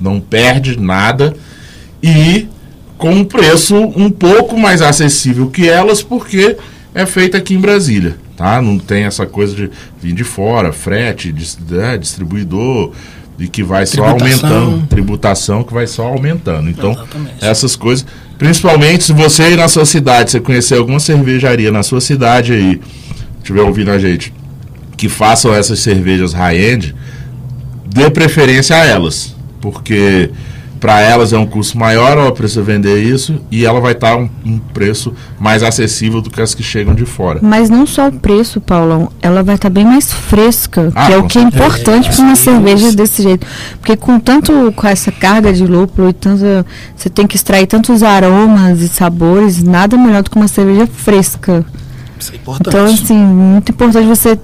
[0.00, 1.34] não perde nada
[2.02, 2.48] e
[2.96, 6.56] com um preço um pouco mais acessível que elas, porque
[6.94, 8.62] é feita aqui em Brasília, tá?
[8.62, 9.70] Não tem essa coisa de
[10.00, 11.34] vir de fora, frete,
[11.68, 12.92] né, distribuidor,
[13.38, 16.68] e que vai só aumentando, tributação que vai só aumentando.
[16.68, 17.34] Então, Exatamente.
[17.40, 18.06] essas coisas,
[18.38, 22.80] principalmente se você ir na sua cidade, você conhecer alguma cervejaria na sua cidade aí,
[23.38, 24.32] estiver ouvindo a gente,
[24.96, 26.94] que façam essas cervejas high-end,
[27.86, 30.30] dê preferência a elas, porque
[30.82, 34.28] para elas é um custo maior, ela precisa vender isso e ela vai estar um,
[34.44, 37.38] um preço mais acessível do que as que chegam de fora.
[37.40, 41.16] Mas não só o preço, Paulão, ela vai estar bem mais fresca, Ah, que é
[41.18, 43.46] o que é importante para uma cerveja desse jeito.
[43.78, 46.66] Porque com tanto com essa carga de lúpulo e tanta
[46.96, 51.64] você tem que extrair tantos aromas e sabores, nada melhor do que uma cerveja fresca.
[52.18, 52.68] Isso é importante.
[52.68, 54.36] Então, assim, muito importante você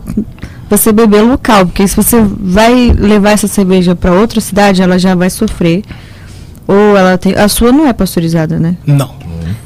[0.71, 5.17] você beber local, porque se você vai levar essa cerveja para outra cidade, ela já
[5.17, 5.83] vai sofrer.
[6.69, 8.77] Ou ela tem, a sua não é pasteurizada, né?
[8.87, 9.17] Não.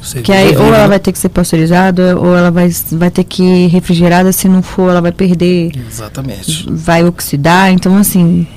[0.01, 3.25] Você Que aí, ou ela vai ter que ser pasteurizada, ou ela vai, vai ter
[3.25, 6.65] que ir refrigerada, se não for, ela vai perder, Exatamente.
[6.69, 7.71] vai oxidar.
[7.71, 8.47] Então, assim,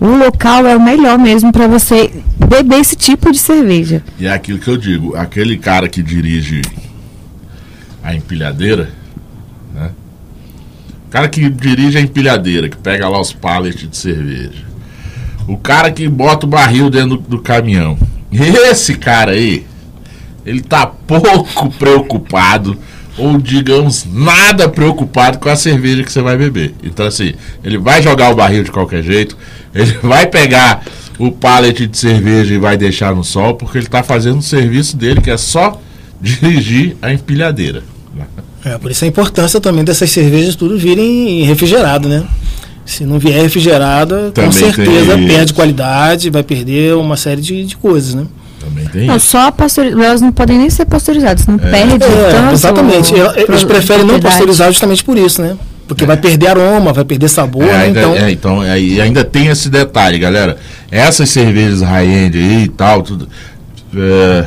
[0.00, 2.10] o local é o melhor mesmo para você
[2.48, 4.02] beber esse tipo de cerveja.
[4.18, 6.62] E é aquilo que eu digo, aquele cara que dirige
[8.02, 8.90] a empilhadeira,
[9.74, 9.90] né?
[11.06, 14.69] O cara que dirige a empilhadeira, que pega lá os pallets de cerveja.
[15.50, 17.98] O cara que bota o barril dentro do, do caminhão.
[18.30, 19.66] Esse cara aí,
[20.46, 22.78] ele tá pouco preocupado,
[23.18, 26.72] ou digamos, nada preocupado com a cerveja que você vai beber.
[26.84, 27.34] Então, assim,
[27.64, 29.36] ele vai jogar o barril de qualquer jeito,
[29.74, 30.84] ele vai pegar
[31.18, 34.96] o pallet de cerveja e vai deixar no sol, porque ele tá fazendo o serviço
[34.96, 35.82] dele, que é só
[36.22, 37.82] dirigir a empilhadeira.
[38.64, 42.24] É, por isso a importância também dessas cervejas tudo virem refrigerado, né?
[42.90, 47.64] Se não vier refrigerada, Também com certeza tem perde qualidade, vai perder uma série de,
[47.64, 48.24] de coisas, né?
[48.58, 49.26] Também tem Não, isso.
[49.28, 51.98] só a pasteurizadas, elas não podem nem ser pasteurizadas, não perde É,
[52.30, 52.52] tanto.
[52.52, 53.14] exatamente.
[53.48, 55.56] Eles preferem não pasteurizar justamente por isso, né?
[55.86, 57.82] Porque vai perder aroma, vai perder sabor, É, né?
[57.84, 60.56] ainda, Então, é, então é, e ainda tem esse detalhe, galera.
[60.90, 63.28] Essas cervejas high-end aí e tal, tudo.
[63.96, 64.44] é,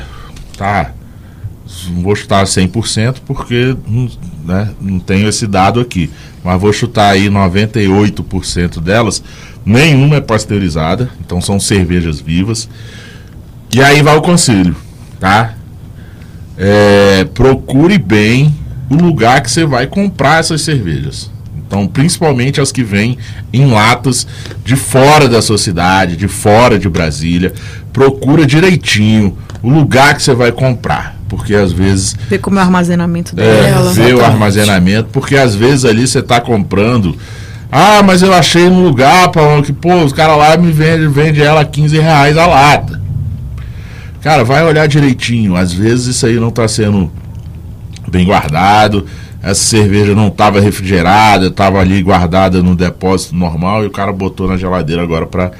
[0.57, 0.91] tá.
[1.93, 3.75] Não vou chutar 100% porque
[4.43, 6.09] né, não tenho esse dado aqui.
[6.43, 9.23] Mas vou chutar aí 98% delas.
[9.65, 11.09] Nenhuma é pasteurizada.
[11.23, 12.67] Então são cervejas vivas.
[13.73, 14.75] E aí vai o conselho,
[15.19, 15.55] tá?
[16.57, 18.53] É, procure bem
[18.89, 21.31] o lugar que você vai comprar essas cervejas.
[21.73, 23.17] Então, principalmente as que vêm
[23.51, 24.27] em latas
[24.63, 27.51] de fora da sua cidade, de fora de Brasília.
[27.91, 31.17] Procura direitinho o lugar que você vai comprar.
[31.35, 33.91] Porque às vezes Ver como é o armazenamento é, dela.
[33.91, 37.17] ver o armazenamento, porque às vezes ali você está comprando.
[37.71, 41.41] Ah, mas eu achei um lugar para que, pô, os caras lá me vendem vende
[41.41, 43.01] ela a 15 reais a lata.
[44.21, 45.55] Cara, vai olhar direitinho.
[45.55, 47.11] Às vezes isso aí não está sendo
[48.07, 49.07] bem guardado.
[49.41, 54.47] Essa cerveja não estava refrigerada, estava ali guardada no depósito normal e o cara botou
[54.47, 55.51] na geladeira agora para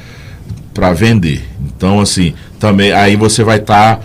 [0.74, 1.48] para vender.
[1.66, 4.00] Então, assim, também aí você vai estar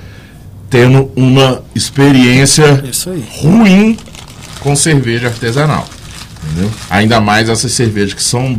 [0.71, 2.83] tendo uma experiência
[3.41, 3.97] ruim
[4.61, 5.89] com cerveja artesanal.
[6.45, 6.71] Entendeu?
[6.91, 8.57] Ainda mais essas cervejas que são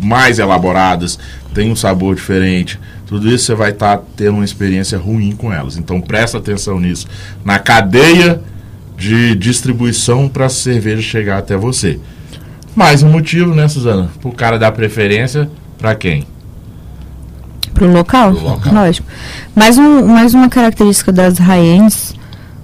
[0.00, 1.18] mais elaboradas,
[1.54, 2.78] tem um sabor diferente.
[3.06, 5.76] Tudo isso você vai estar tendo uma experiência ruim com elas.
[5.76, 7.06] Então presta atenção nisso.
[7.44, 8.40] Na cadeia
[8.96, 11.98] de distribuição para a cerveja chegar até você.
[12.74, 14.10] Mais um motivo, né, Suzana?
[14.20, 16.26] Pro cara dar preferência para quem?
[17.78, 18.32] Pro local?
[18.34, 18.74] Pro local.
[18.74, 19.06] Lógico.
[19.54, 22.14] Mais, um, mais uma característica das high-ends,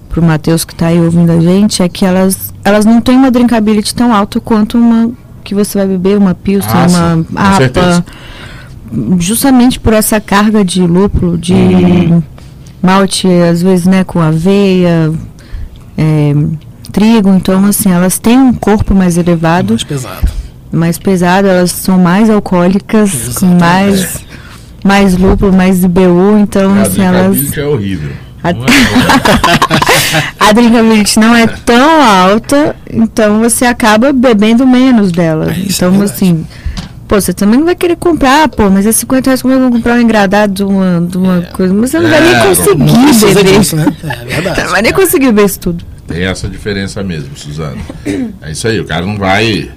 [0.09, 3.31] pro Matheus que tá aí ouvindo a gente, é que elas, elas não têm uma
[3.31, 5.11] drinkability tão alta quanto uma
[5.43, 7.99] que você vai beber, uma pilsen, Ah, uma sim, com certeza.
[7.99, 8.05] APA.
[9.19, 12.23] Justamente por essa carga de lúpulo, de Uhum.
[12.83, 15.13] malte, às vezes, né, com aveia,
[15.99, 16.33] é,
[16.93, 17.29] trigo.
[17.31, 20.29] Então, assim, elas têm um corpo mais elevado Mais pesado.
[20.71, 23.61] mais pesado, elas são mais alcoólicas, com Exatamente.
[23.61, 24.24] mais,
[24.85, 27.23] mais lúpulo, mais IBU, então a assim, elas.
[27.33, 28.11] drinkability é horrível.
[28.43, 28.69] A- Não é.
[30.39, 35.51] A drinkability não é tão alta, então você acaba bebendo menos dela.
[35.51, 36.13] É, isso é então, verdade.
[36.13, 36.47] assim,
[37.09, 39.71] pô, você também não vai querer comprar, pô, mas é 50 reais como eu vou
[39.71, 43.35] comprar um engradado de uma, de uma coisa, mas você não vai É, nem conseguir
[43.35, 43.59] beber.
[43.59, 43.87] disso, né?
[44.05, 44.63] É Você verdade.
[44.65, 45.85] não vai nem conseguir beber isso tudo.
[46.07, 47.79] Tem essa diferença mesmo, Suzana.
[48.43, 49.71] É isso aí, o cara não vai.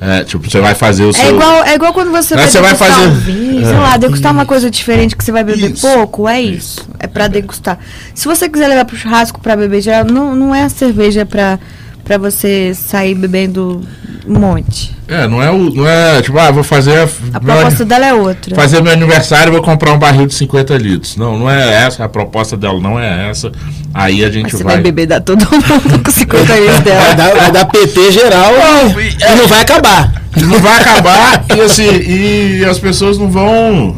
[0.00, 1.34] É, tipo, você vai fazer o É seu.
[1.34, 3.78] igual, é igual quando você vai você vai fazer- um vinho, sei É.
[3.78, 5.80] lá, degustar uma coisa diferente que você vai beber Isso.
[5.86, 6.88] pouco, é isso.
[7.00, 7.78] É pra degustar.
[8.14, 11.58] Se você quiser levar pro churrasco pra beber geral, não, não é a cerveja pra,
[12.04, 13.80] pra você sair bebendo
[14.28, 14.96] um monte.
[15.08, 15.56] É, não é o.
[15.70, 16.98] Não é, tipo, ah, vou fazer.
[17.32, 18.54] A meu proposta ani- dela é outra.
[18.54, 21.16] Fazer meu aniversário, vou comprar um barril de 50 litros.
[21.16, 22.04] Não, não é essa.
[22.04, 23.50] A proposta dela não é essa.
[23.94, 24.74] Aí a gente Mas você vai.
[24.74, 27.14] vai beber da todo mundo com 50 litros Vai dela.
[27.14, 28.52] dar, vai dar PT geral
[29.00, 30.12] e, e não vai acabar.
[30.36, 33.96] Não vai acabar e assim, e as pessoas não vão.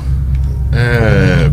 [0.73, 1.51] É,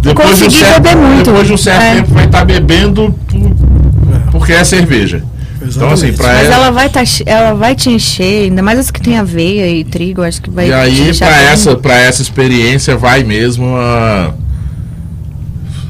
[0.00, 1.24] depois de um certo, beber muito.
[1.30, 1.94] Depois de um certo É.
[1.96, 5.22] tempo vai estar bebendo por- porque é cerveja.
[5.64, 6.54] Então, assim, pra Mas ela.
[6.54, 10.22] ela vai, tá, ela vai te encher, ainda mais as que tem aveia e trigo,
[10.22, 11.12] acho que vai E aí, bem-
[11.50, 14.34] essa, pra essa experiência, vai mesmo a.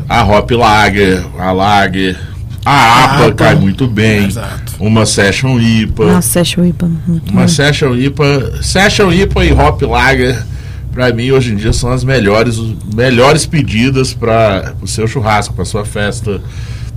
[0.09, 2.19] A Hop Lager, a Lager.
[2.65, 3.33] A APA APA.
[3.35, 4.27] cai muito bem.
[4.27, 4.73] Exato.
[4.79, 6.13] Uma Session IPA.
[6.13, 6.89] Nossa, é chuipa.
[7.07, 7.49] muito Uma bom.
[7.49, 8.59] Session IPA.
[8.63, 10.41] Session IPA e Hop Lager,
[10.93, 15.55] pra mim, hoje em dia, são as melhores, os melhores pedidas para o seu churrasco,
[15.55, 16.41] pra sua festa,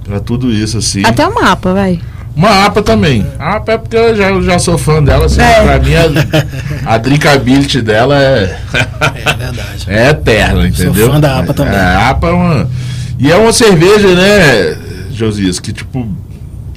[0.04, 1.02] pra tudo isso, assim.
[1.04, 2.00] Até uma APA, vai.
[2.36, 3.26] Uma APA também.
[3.40, 5.62] A APA é porque eu já, eu já sou fã dela, assim, É.
[5.64, 6.06] pra mim a,
[6.94, 9.86] a drinkability dela é, É verdade.
[9.88, 11.12] é eterna, Sou entendeu?
[11.12, 11.74] fã da APA também.
[11.76, 12.70] É, a APA é uma.
[13.18, 14.78] E é uma cerveja, né,
[15.12, 16.06] Josias, que tipo.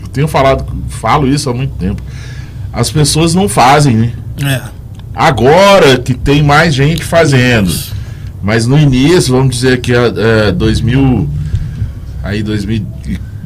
[0.01, 2.01] Eu tenho falado, falo isso há muito tempo.
[2.73, 4.13] As pessoas não fazem, né?
[4.45, 4.61] É.
[5.15, 7.73] Agora que tem mais gente fazendo.
[8.41, 11.29] Mas no início, vamos dizer que é, 2000,
[12.23, 12.45] aí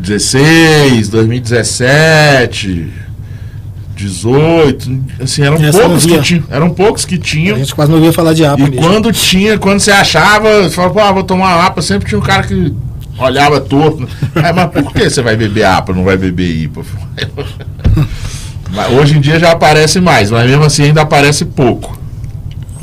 [0.02, 2.92] 2016, 2017,
[3.94, 7.56] 18, assim, eram Essa poucos que tinham, eram poucos que tinham.
[7.56, 8.76] A gente quase não ouvia falar de APA E mesmo.
[8.76, 12.18] quando tinha, quando você achava, você falava, pô, ah, vou tomar uma APA, sempre tinha
[12.18, 12.74] um cara que
[13.16, 14.08] olhava torto.
[14.34, 16.82] É, mas por que você vai beber APA, não vai beber IPA?
[18.98, 21.96] Hoje em dia já aparece mais, mas mesmo assim ainda aparece pouco.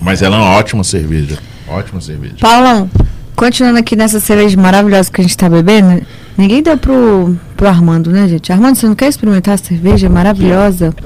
[0.01, 1.37] Mas ela é uma ótima cerveja.
[1.67, 2.35] Ótima cerveja.
[2.39, 2.89] Paulão,
[3.35, 6.01] continuando aqui nessa cerveja maravilhosa que a gente tá bebendo,
[6.39, 8.49] ninguém deu pro, pro Armando, né, gente?
[8.51, 10.95] Armando, você não quer experimentar a cerveja maravilhosa?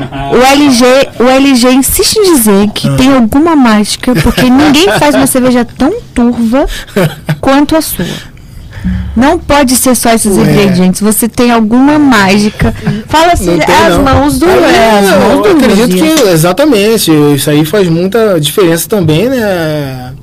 [0.00, 0.84] O LG,
[1.18, 5.92] o LG insiste em dizer que tem alguma mágica, porque ninguém faz uma cerveja tão
[6.14, 6.66] turva
[7.38, 8.06] quanto a sua.
[9.14, 10.42] Não pode ser só esses Ué.
[10.42, 12.74] ingredientes, você tem alguma mágica.
[13.08, 14.04] Fala assim, tem, é as não.
[14.04, 14.48] mãos do.
[14.48, 20.14] É, as eu acredito que, exatamente, isso aí faz muita diferença também, né?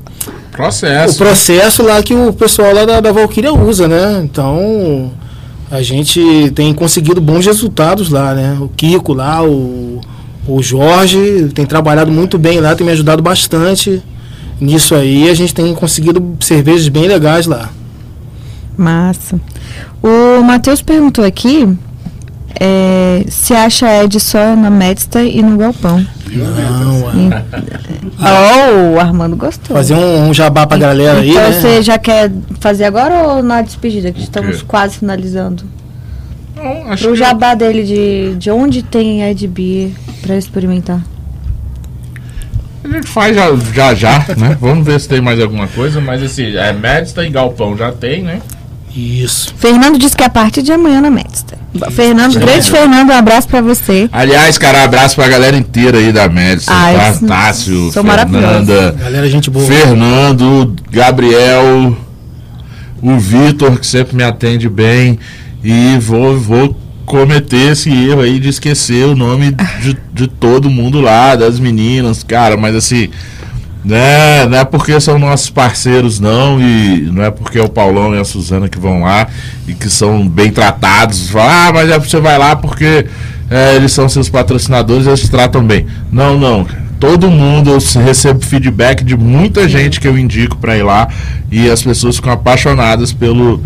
[0.57, 1.17] O Processo.
[1.17, 4.21] processo lá que o pessoal lá da, da Valkyria usa, né?
[4.23, 5.11] Então,
[5.69, 8.57] a gente tem conseguido bons resultados lá, né?
[8.59, 10.01] O Kiko lá, o,
[10.47, 14.01] o Jorge tem trabalhado muito bem lá, tem me ajudado bastante
[14.59, 15.29] nisso aí.
[15.29, 17.69] A gente tem conseguido cervejas bem legais lá.
[18.75, 19.39] Massa.
[20.01, 21.67] O Matheus perguntou aqui
[22.59, 26.05] é, se acha Ed só na Medsta e no Galpão.
[26.29, 27.07] Não.
[28.19, 29.75] Oh, o Armando gostou.
[29.75, 31.51] Fazer um, um jabá pra galera aí, então né?
[31.51, 34.11] você já quer fazer agora ou na despedida?
[34.11, 35.63] Que estamos quase finalizando.
[36.55, 41.01] Não, acho Pro jabá dele de, de onde tem Ed Beer pra experimentar.
[42.83, 44.57] A gente faz já já, já né?
[44.59, 48.23] Vamos ver se tem mais alguma coisa, mas assim, é Médista e Galpão já tem,
[48.23, 48.41] né?
[48.95, 49.53] Isso.
[49.57, 51.57] Fernando disse que é a partir de amanhã na Medsta.
[51.91, 54.09] Fernando, grande Fernando, um abraço pra você.
[54.11, 57.27] Aliás, cara, abraço pra galera inteira aí da Médista, Ai, tá?
[57.27, 59.65] Tássio, Fernanda, Galera, gente boa.
[59.65, 61.95] Fernando, Gabriel,
[63.01, 65.19] o Vitor, que sempre me atende bem.
[65.63, 66.75] E vou, vou
[67.05, 72.23] cometer esse erro aí de esquecer o nome de, de todo mundo lá, das meninas,
[72.23, 73.09] cara, mas assim,
[73.87, 78.13] né, não é porque são nossos parceiros, não, e não é porque é o Paulão
[78.13, 79.27] e a Suzana que vão lá
[79.65, 81.29] e que são bem tratados.
[81.29, 83.05] Fala, ah, mas é você vai lá porque
[83.49, 85.85] é, eles são seus patrocinadores, eles te tratam bem.
[86.11, 86.67] Não, não.
[86.99, 91.07] Todo mundo, eu recebo feedback de muita gente que eu indico para ir lá
[91.49, 93.63] e as pessoas ficam apaixonadas pelo,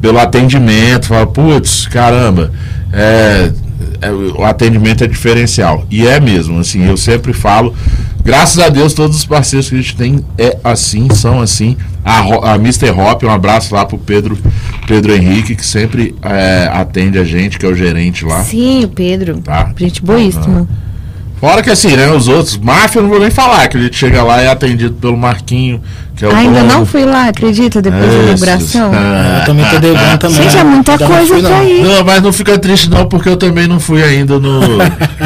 [0.00, 1.08] pelo atendimento.
[1.08, 2.52] Falam, putz, caramba,
[2.90, 3.52] é,
[4.00, 5.84] é, o atendimento é diferencial.
[5.90, 7.74] E é mesmo, assim, eu sempre falo,
[8.22, 11.76] graças a Deus, todos os parceiros que a gente tem é assim, são assim.
[12.04, 12.90] A, a Mr.
[12.90, 14.38] Hop, um abraço lá pro Pedro,
[14.86, 18.42] Pedro Henrique, que sempre é, atende a gente, que é o gerente lá.
[18.42, 19.38] Sim, o Pedro.
[19.38, 19.72] Tá.
[19.76, 20.66] Gente boíssima.
[21.40, 23.96] Fora que assim, né, os outros, máfia eu não vou nem falar, que a gente
[23.96, 25.80] chega lá e é atendido pelo Marquinho,
[26.16, 26.72] que é o Ainda dono.
[26.72, 28.90] não fui lá, acredita, depois da Esses, inauguração.
[28.92, 30.42] ah, Eu também tô devendo também.
[30.42, 31.50] Gente, é muita Ainda não coisa fui, não.
[31.50, 31.82] pra ir.
[31.84, 34.60] Não, mas não fica triste não, porque eu também não fui ainda no,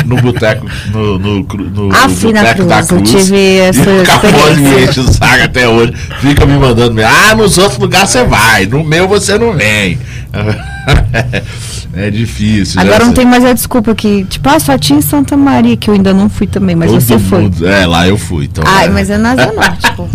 [0.04, 4.04] no boteco, no, no, no, Ah, no boteco da Cruz, eu tive essa e o
[4.04, 4.84] Capone me experiência.
[4.90, 5.94] enche o saco até hoje.
[6.20, 9.98] Fica me mandando, ah, nos outros lugares você vai, no meu você não vem.
[11.94, 12.80] É difícil.
[12.80, 15.90] Agora não tem mais a desculpa que, tipo, ah, só tinha em Santa Maria, que
[15.90, 17.42] eu ainda não fui também, mas Todo você foi.
[17.42, 18.46] mundo- É, lá eu fui.
[18.46, 18.88] Então, Ai, é.
[18.90, 20.08] mas é na Zona Norte, pô.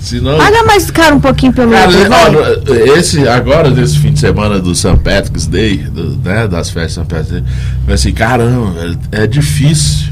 [0.00, 4.58] Senão, Paga mais caro um pouquinho pelo Cara, ó, esse, agora, desse fim de semana
[4.58, 4.96] do St.
[5.02, 7.14] Patrick's Day, do- né, das festas de St.
[7.14, 7.42] Patrick's
[7.86, 10.08] Day, assim, caramba, velho, é difícil.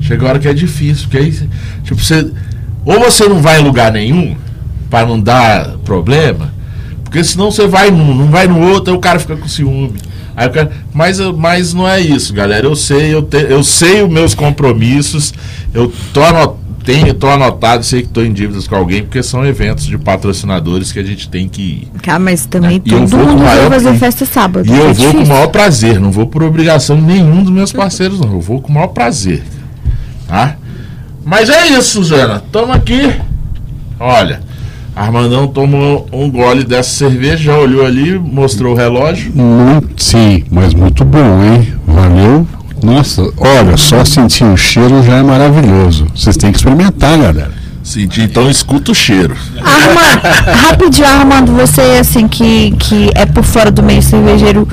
[0.00, 1.48] Chega a hora que é difícil, porque aí,
[1.84, 2.30] tipo, você.
[2.84, 4.34] Ou você não vai em lugar nenhum,
[4.88, 6.52] pra não dar problema,
[7.08, 9.94] porque senão você vai num, não vai no outro, aí o cara fica com ciúme.
[10.36, 12.66] Aí cara, mas, mas não é isso, galera.
[12.66, 15.32] Eu sei, eu, te, eu sei os meus compromissos,
[15.72, 19.44] eu tô, ano- tenho, tô anotado, sei que tô em dívidas com alguém, porque são
[19.44, 21.88] eventos de patrocinadores que a gente tem que ir.
[22.02, 24.66] Cara, mas também eu todo vou com mundo vai fazer festa sábado.
[24.66, 27.52] E eu é vou com o maior prazer, não vou por obrigação de nenhum dos
[27.52, 28.34] meus parceiros, não.
[28.34, 29.42] Eu vou com o maior prazer.
[30.28, 30.56] Tá?
[31.24, 32.42] Mas é isso, Suzana.
[32.52, 33.12] Tamo aqui.
[33.98, 34.40] Olha,
[34.98, 39.32] Armandão tomou um gole dessa cerveja, já olhou ali, mostrou o relógio.
[39.32, 41.72] Muito, sim, mas muito bom, hein?
[41.86, 42.44] Valeu.
[42.82, 46.06] Nossa, olha, só sentir o cheiro já é maravilhoso.
[46.14, 47.52] Vocês têm que experimentar, galera.
[47.84, 49.36] Senti, então escuta o cheiro.
[49.62, 54.66] Armando, rapidinho, Armando, você assim que, que é por fora do meio cervejeiro,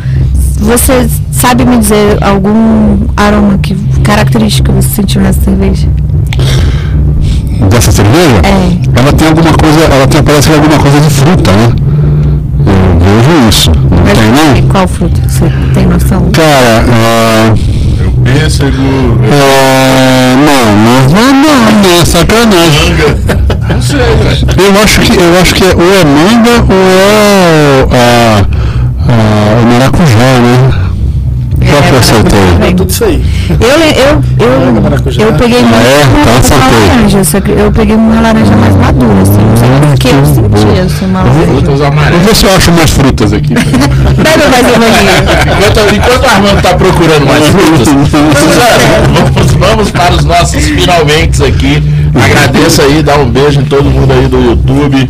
[0.58, 5.88] você sabe me dizer algum aroma que característico você sentiu nessa cerveja?
[8.16, 8.42] Cerveja?
[8.46, 9.00] É.
[9.00, 11.70] Ela tem alguma coisa, ela tem, parece que é alguma coisa de fruta, né?
[12.66, 13.72] Eu vejo isso.
[13.72, 14.70] Não Mas tem não?
[14.70, 15.22] qual fruta?
[15.28, 16.30] Você tem noção?
[16.32, 17.54] Cara, ah,
[18.00, 18.72] Eu pêssego,
[19.26, 22.94] é, não, não, não, não, não, é sacanagem.
[22.94, 23.74] manga.
[23.74, 24.48] Não sei, velho.
[24.66, 28.46] Eu acho que, eu acho que é, ou é manga ou é a,
[29.12, 30.85] a, o maracujá, né?
[31.66, 32.68] Qual?
[32.68, 33.26] É tudo isso aí.
[33.50, 36.06] Eu, eu, eu, eu peguei muito é?
[36.06, 36.88] uma, Então uma acertei.
[36.88, 37.22] laranja,
[37.64, 41.24] eu peguei uma laranja mais madura, assim, não sei por que eu senti assim, uma
[41.24, 41.88] laranja.
[41.88, 42.26] Amarelas.
[42.26, 43.54] ver se eu acho mais frutas aqui.
[43.54, 44.86] Bebe mais uma
[45.56, 47.88] Enquanto, enquanto o Armando tá procurando mais frutas,
[49.14, 51.84] vamos, vamos para os nossos finalmente aqui.
[52.16, 55.10] Agradeço aí, dá um beijo em todo mundo aí do YouTube.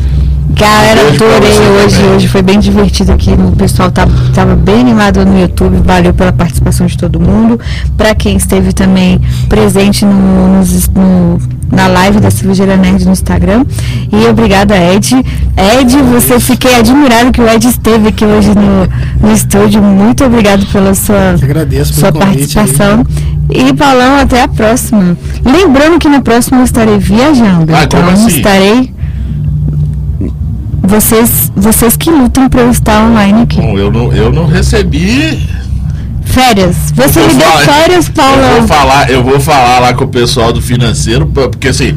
[0.55, 1.49] Beijo pra adorei
[1.83, 1.95] hoje.
[1.97, 2.15] também.
[2.15, 3.31] Hoje foi bem divertido aqui.
[3.31, 5.77] O pessoal tava, tava bem animado no YouTube.
[5.83, 7.59] Valeu pela participação de todo mundo.
[7.97, 10.61] Para quem esteve também presente no,
[10.93, 13.65] no- na live da Cervejeira Nerd no Instagram.
[14.11, 15.15] E obrigada, Ed.
[15.57, 19.81] Ed, você fiquei admirado que o Ed esteve aqui hoje no, no estúdio.
[19.81, 21.35] Muito obrigado pela sua,
[21.71, 22.65] Eu sua convite aí.
[22.65, 23.03] participação.
[23.51, 25.17] E Paulão, até a próxima.
[25.43, 27.75] Lembrando que na próxima eu estarei viajando.
[27.75, 28.27] Ah, então assim?
[28.27, 28.94] estarei.
[30.87, 33.57] Vocês, vocês que lutam para eu estar online aqui.
[33.59, 35.39] Bom, eu não, eu não recebi.
[36.25, 36.75] Férias.
[36.95, 38.57] Você Eu me deu falar- férias, Eu Paulão.
[38.59, 41.95] vou falar, eu vou falar lá com o pessoal do financeiro, porque assim,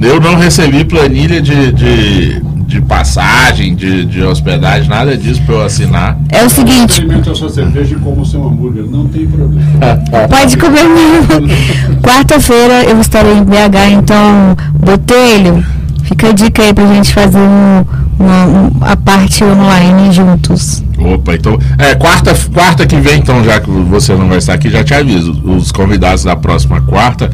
[0.00, 5.62] eu não recebi planilha de, de, de passagem, de, de hospedagem, nada disso pra eu
[5.64, 6.16] assinar.
[6.30, 9.62] É o seguinte, Experimenta a sua cerveja e como o seu hambúrguer, não tem problema.
[10.30, 11.48] pode comer mesmo.
[12.02, 15.64] Quarta-feira eu estarei em BH, então, Botelho,
[16.04, 17.84] fica a dica aí pra gente fazer um-
[18.20, 20.84] uma, um- a parte online juntos.
[20.98, 21.58] Opa, então.
[21.78, 24.92] É, quarta, quarta que vem, então, já que você não vai estar aqui, já te
[24.94, 25.32] aviso.
[25.44, 27.30] Os convidados da próxima quarta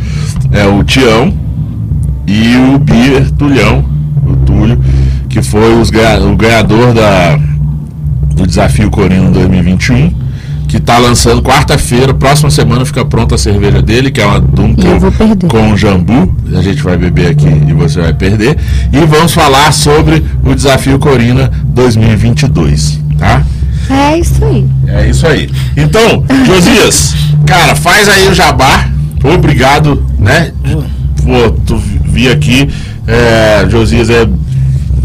[0.52, 1.32] é o Tião
[2.26, 3.84] e o Bier Tulhão,
[4.24, 4.78] o Túlio,
[5.28, 7.36] que foi os o ganhador da,
[8.34, 10.25] do Desafio Corino 2021.
[10.76, 15.00] Que tá lançando quarta-feira, próxima semana fica pronta a cerveja dele, que é uma Dunkel
[15.48, 16.30] com jambu.
[16.54, 18.58] A gente vai beber aqui e você vai perder.
[18.92, 23.42] E vamos falar sobre o Desafio Corina 2022, tá?
[23.88, 24.66] É isso aí.
[24.86, 25.48] É isso aí.
[25.78, 27.14] Então, Josias,
[27.46, 28.90] cara, faz aí o jabá.
[29.24, 30.52] Obrigado, né?
[31.24, 32.68] Pô, tu vi aqui.
[33.08, 34.28] É, Josias é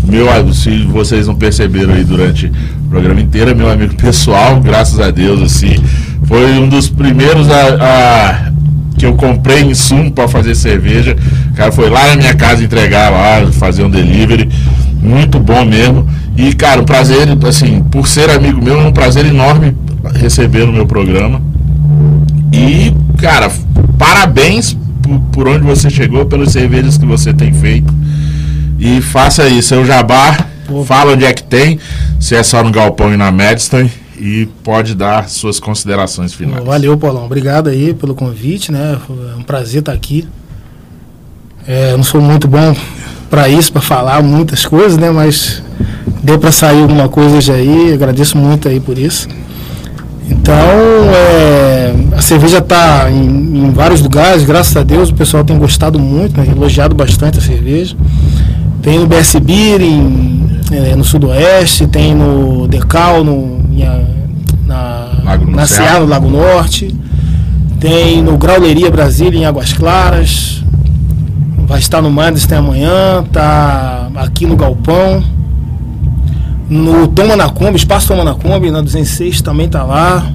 [0.03, 2.51] meu, se vocês não perceberam aí durante
[2.92, 5.82] programa inteiro, é meu amigo pessoal, graças a Deus, assim.
[6.26, 8.52] Foi um dos primeiros a, a
[8.98, 11.16] que eu comprei insumo para fazer cerveja.
[11.52, 14.50] O cara foi lá na minha casa entregar lá, fazer um delivery.
[15.02, 16.06] Muito bom mesmo.
[16.36, 19.74] E, cara, um prazer, assim, por ser amigo meu, é um prazer enorme
[20.16, 21.42] receber no meu programa.
[22.52, 23.50] E, cara,
[23.98, 27.92] parabéns por, por onde você chegou, pelas cervejas que você tem feito.
[28.78, 30.51] E faça aí seu jabá,
[30.86, 31.80] Fala onde é que tem,
[32.19, 33.89] se é só no Galpão e na Madison
[34.22, 36.63] e pode dar suas considerações finais.
[36.63, 37.26] Valeu, Paulão.
[37.26, 38.97] Obrigado aí pelo convite, né?
[39.09, 40.28] É um prazer estar aqui.
[41.67, 42.76] É, não sou muito bom
[43.30, 45.09] para isso, para falar muitas coisas, né?
[45.09, 45.63] Mas
[46.22, 47.93] deu para sair alguma coisa hoje aí.
[47.93, 49.28] Agradeço muito aí por isso.
[50.30, 55.09] Então, é, a cerveja está em, em, vários lugares, graças a Deus.
[55.09, 56.47] O pessoal tem gostado muito, né?
[56.49, 57.95] elogiado bastante a cerveja.
[58.82, 60.41] Tem no BS Beer, em,
[60.72, 63.59] é, no Sudoeste, tem no Decal, no,
[64.65, 66.95] na, Lago na Ceará, no Lago Norte.
[67.80, 70.63] Tem no Grauleria Brasília, em Águas Claras.
[71.67, 75.24] Vai estar no Mandes amanhã, tá aqui no Galpão.
[76.69, 80.32] No Toma na Kombi, Espaço Toma na Kombi, na 206 também tá lá.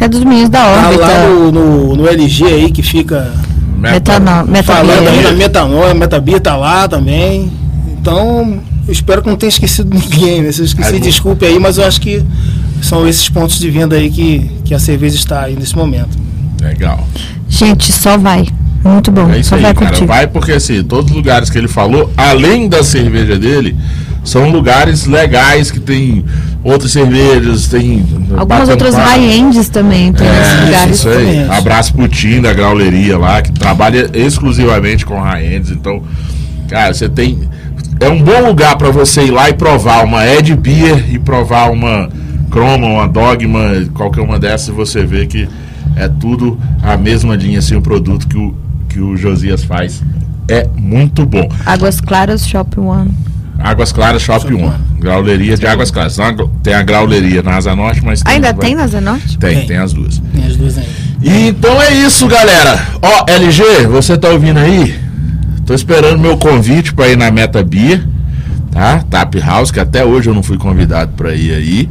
[0.00, 1.06] É dos meninos da órbita.
[1.06, 3.32] Tá lá no, no, no LG aí que fica
[3.78, 7.52] Metanol, Falando aí na metanol, a Metabia tá lá também.
[7.88, 10.52] Então, eu espero que não tenha esquecido ninguém, né?
[10.52, 12.22] Se eu esqueci, desculpe aí, mas eu acho que
[12.82, 16.18] são esses pontos de venda aí que, que a cerveja está aí nesse momento.
[16.60, 17.06] Legal.
[17.48, 18.46] Gente, só vai.
[18.84, 19.30] Muito bom.
[19.30, 19.86] É isso só aí, vai cara.
[19.86, 20.06] curtir.
[20.06, 23.74] Vai porque assim, todos os lugares que ele falou, além da cerveja dele,
[24.22, 26.24] são lugares legais que tem
[26.62, 28.04] outras cervejas, tem.
[28.36, 30.98] Algumas outras high-ends também tem é, nesses lugares.
[30.98, 31.48] Isso aí.
[31.50, 35.70] Abraço pro Tim da Grauleria lá, que trabalha exclusivamente com high-ends.
[35.70, 36.02] Então,
[36.68, 37.48] cara, você tem.
[38.04, 41.70] É um bom lugar para você ir lá e provar uma Ed Beer e provar
[41.70, 42.10] uma
[42.50, 43.60] Chroma, uma Dogma,
[43.94, 45.48] qualquer uma dessas, você vê que
[45.96, 48.54] é tudo a mesma linha, assim, o produto que o,
[48.90, 50.02] que o Josias faz.
[50.46, 51.48] É muito bom.
[51.64, 53.10] Águas Claras Shop One.
[53.58, 54.72] Águas Claras Shop 1.
[55.00, 56.18] Grauleria de Águas Claras.
[56.62, 59.38] Tem a grauleria na Asa Norte, mas tem Ainda tem na Asa Norte?
[59.38, 60.18] Tem, tem, tem, as duas.
[60.18, 60.90] Tem as duas ainda.
[61.22, 62.86] E então é isso, galera.
[63.00, 65.03] Ó, LG, você tá ouvindo aí?
[65.66, 68.04] Tô esperando meu convite para ir na Meta Bia
[68.74, 69.04] tá?
[69.08, 71.88] Tap House, que até hoje eu não fui convidado para ir aí.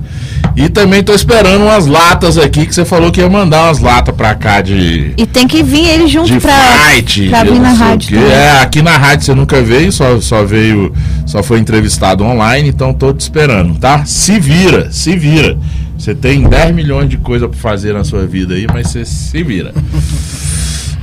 [0.56, 4.14] E também tô esperando umas latas aqui, que você falou que ia mandar umas latas
[4.14, 5.14] pra cá de.
[5.18, 6.54] E tem que vir ele junto de pra,
[6.92, 8.20] fight, pra vir na rádio.
[8.20, 10.94] É, aqui na rádio você nunca veio, só, só veio,
[11.26, 14.04] só foi entrevistado online, então tô te esperando, tá?
[14.06, 15.58] Se vira, se vira.
[15.98, 19.42] Você tem 10 milhões de coisa para fazer na sua vida aí, mas você se
[19.42, 19.74] vira.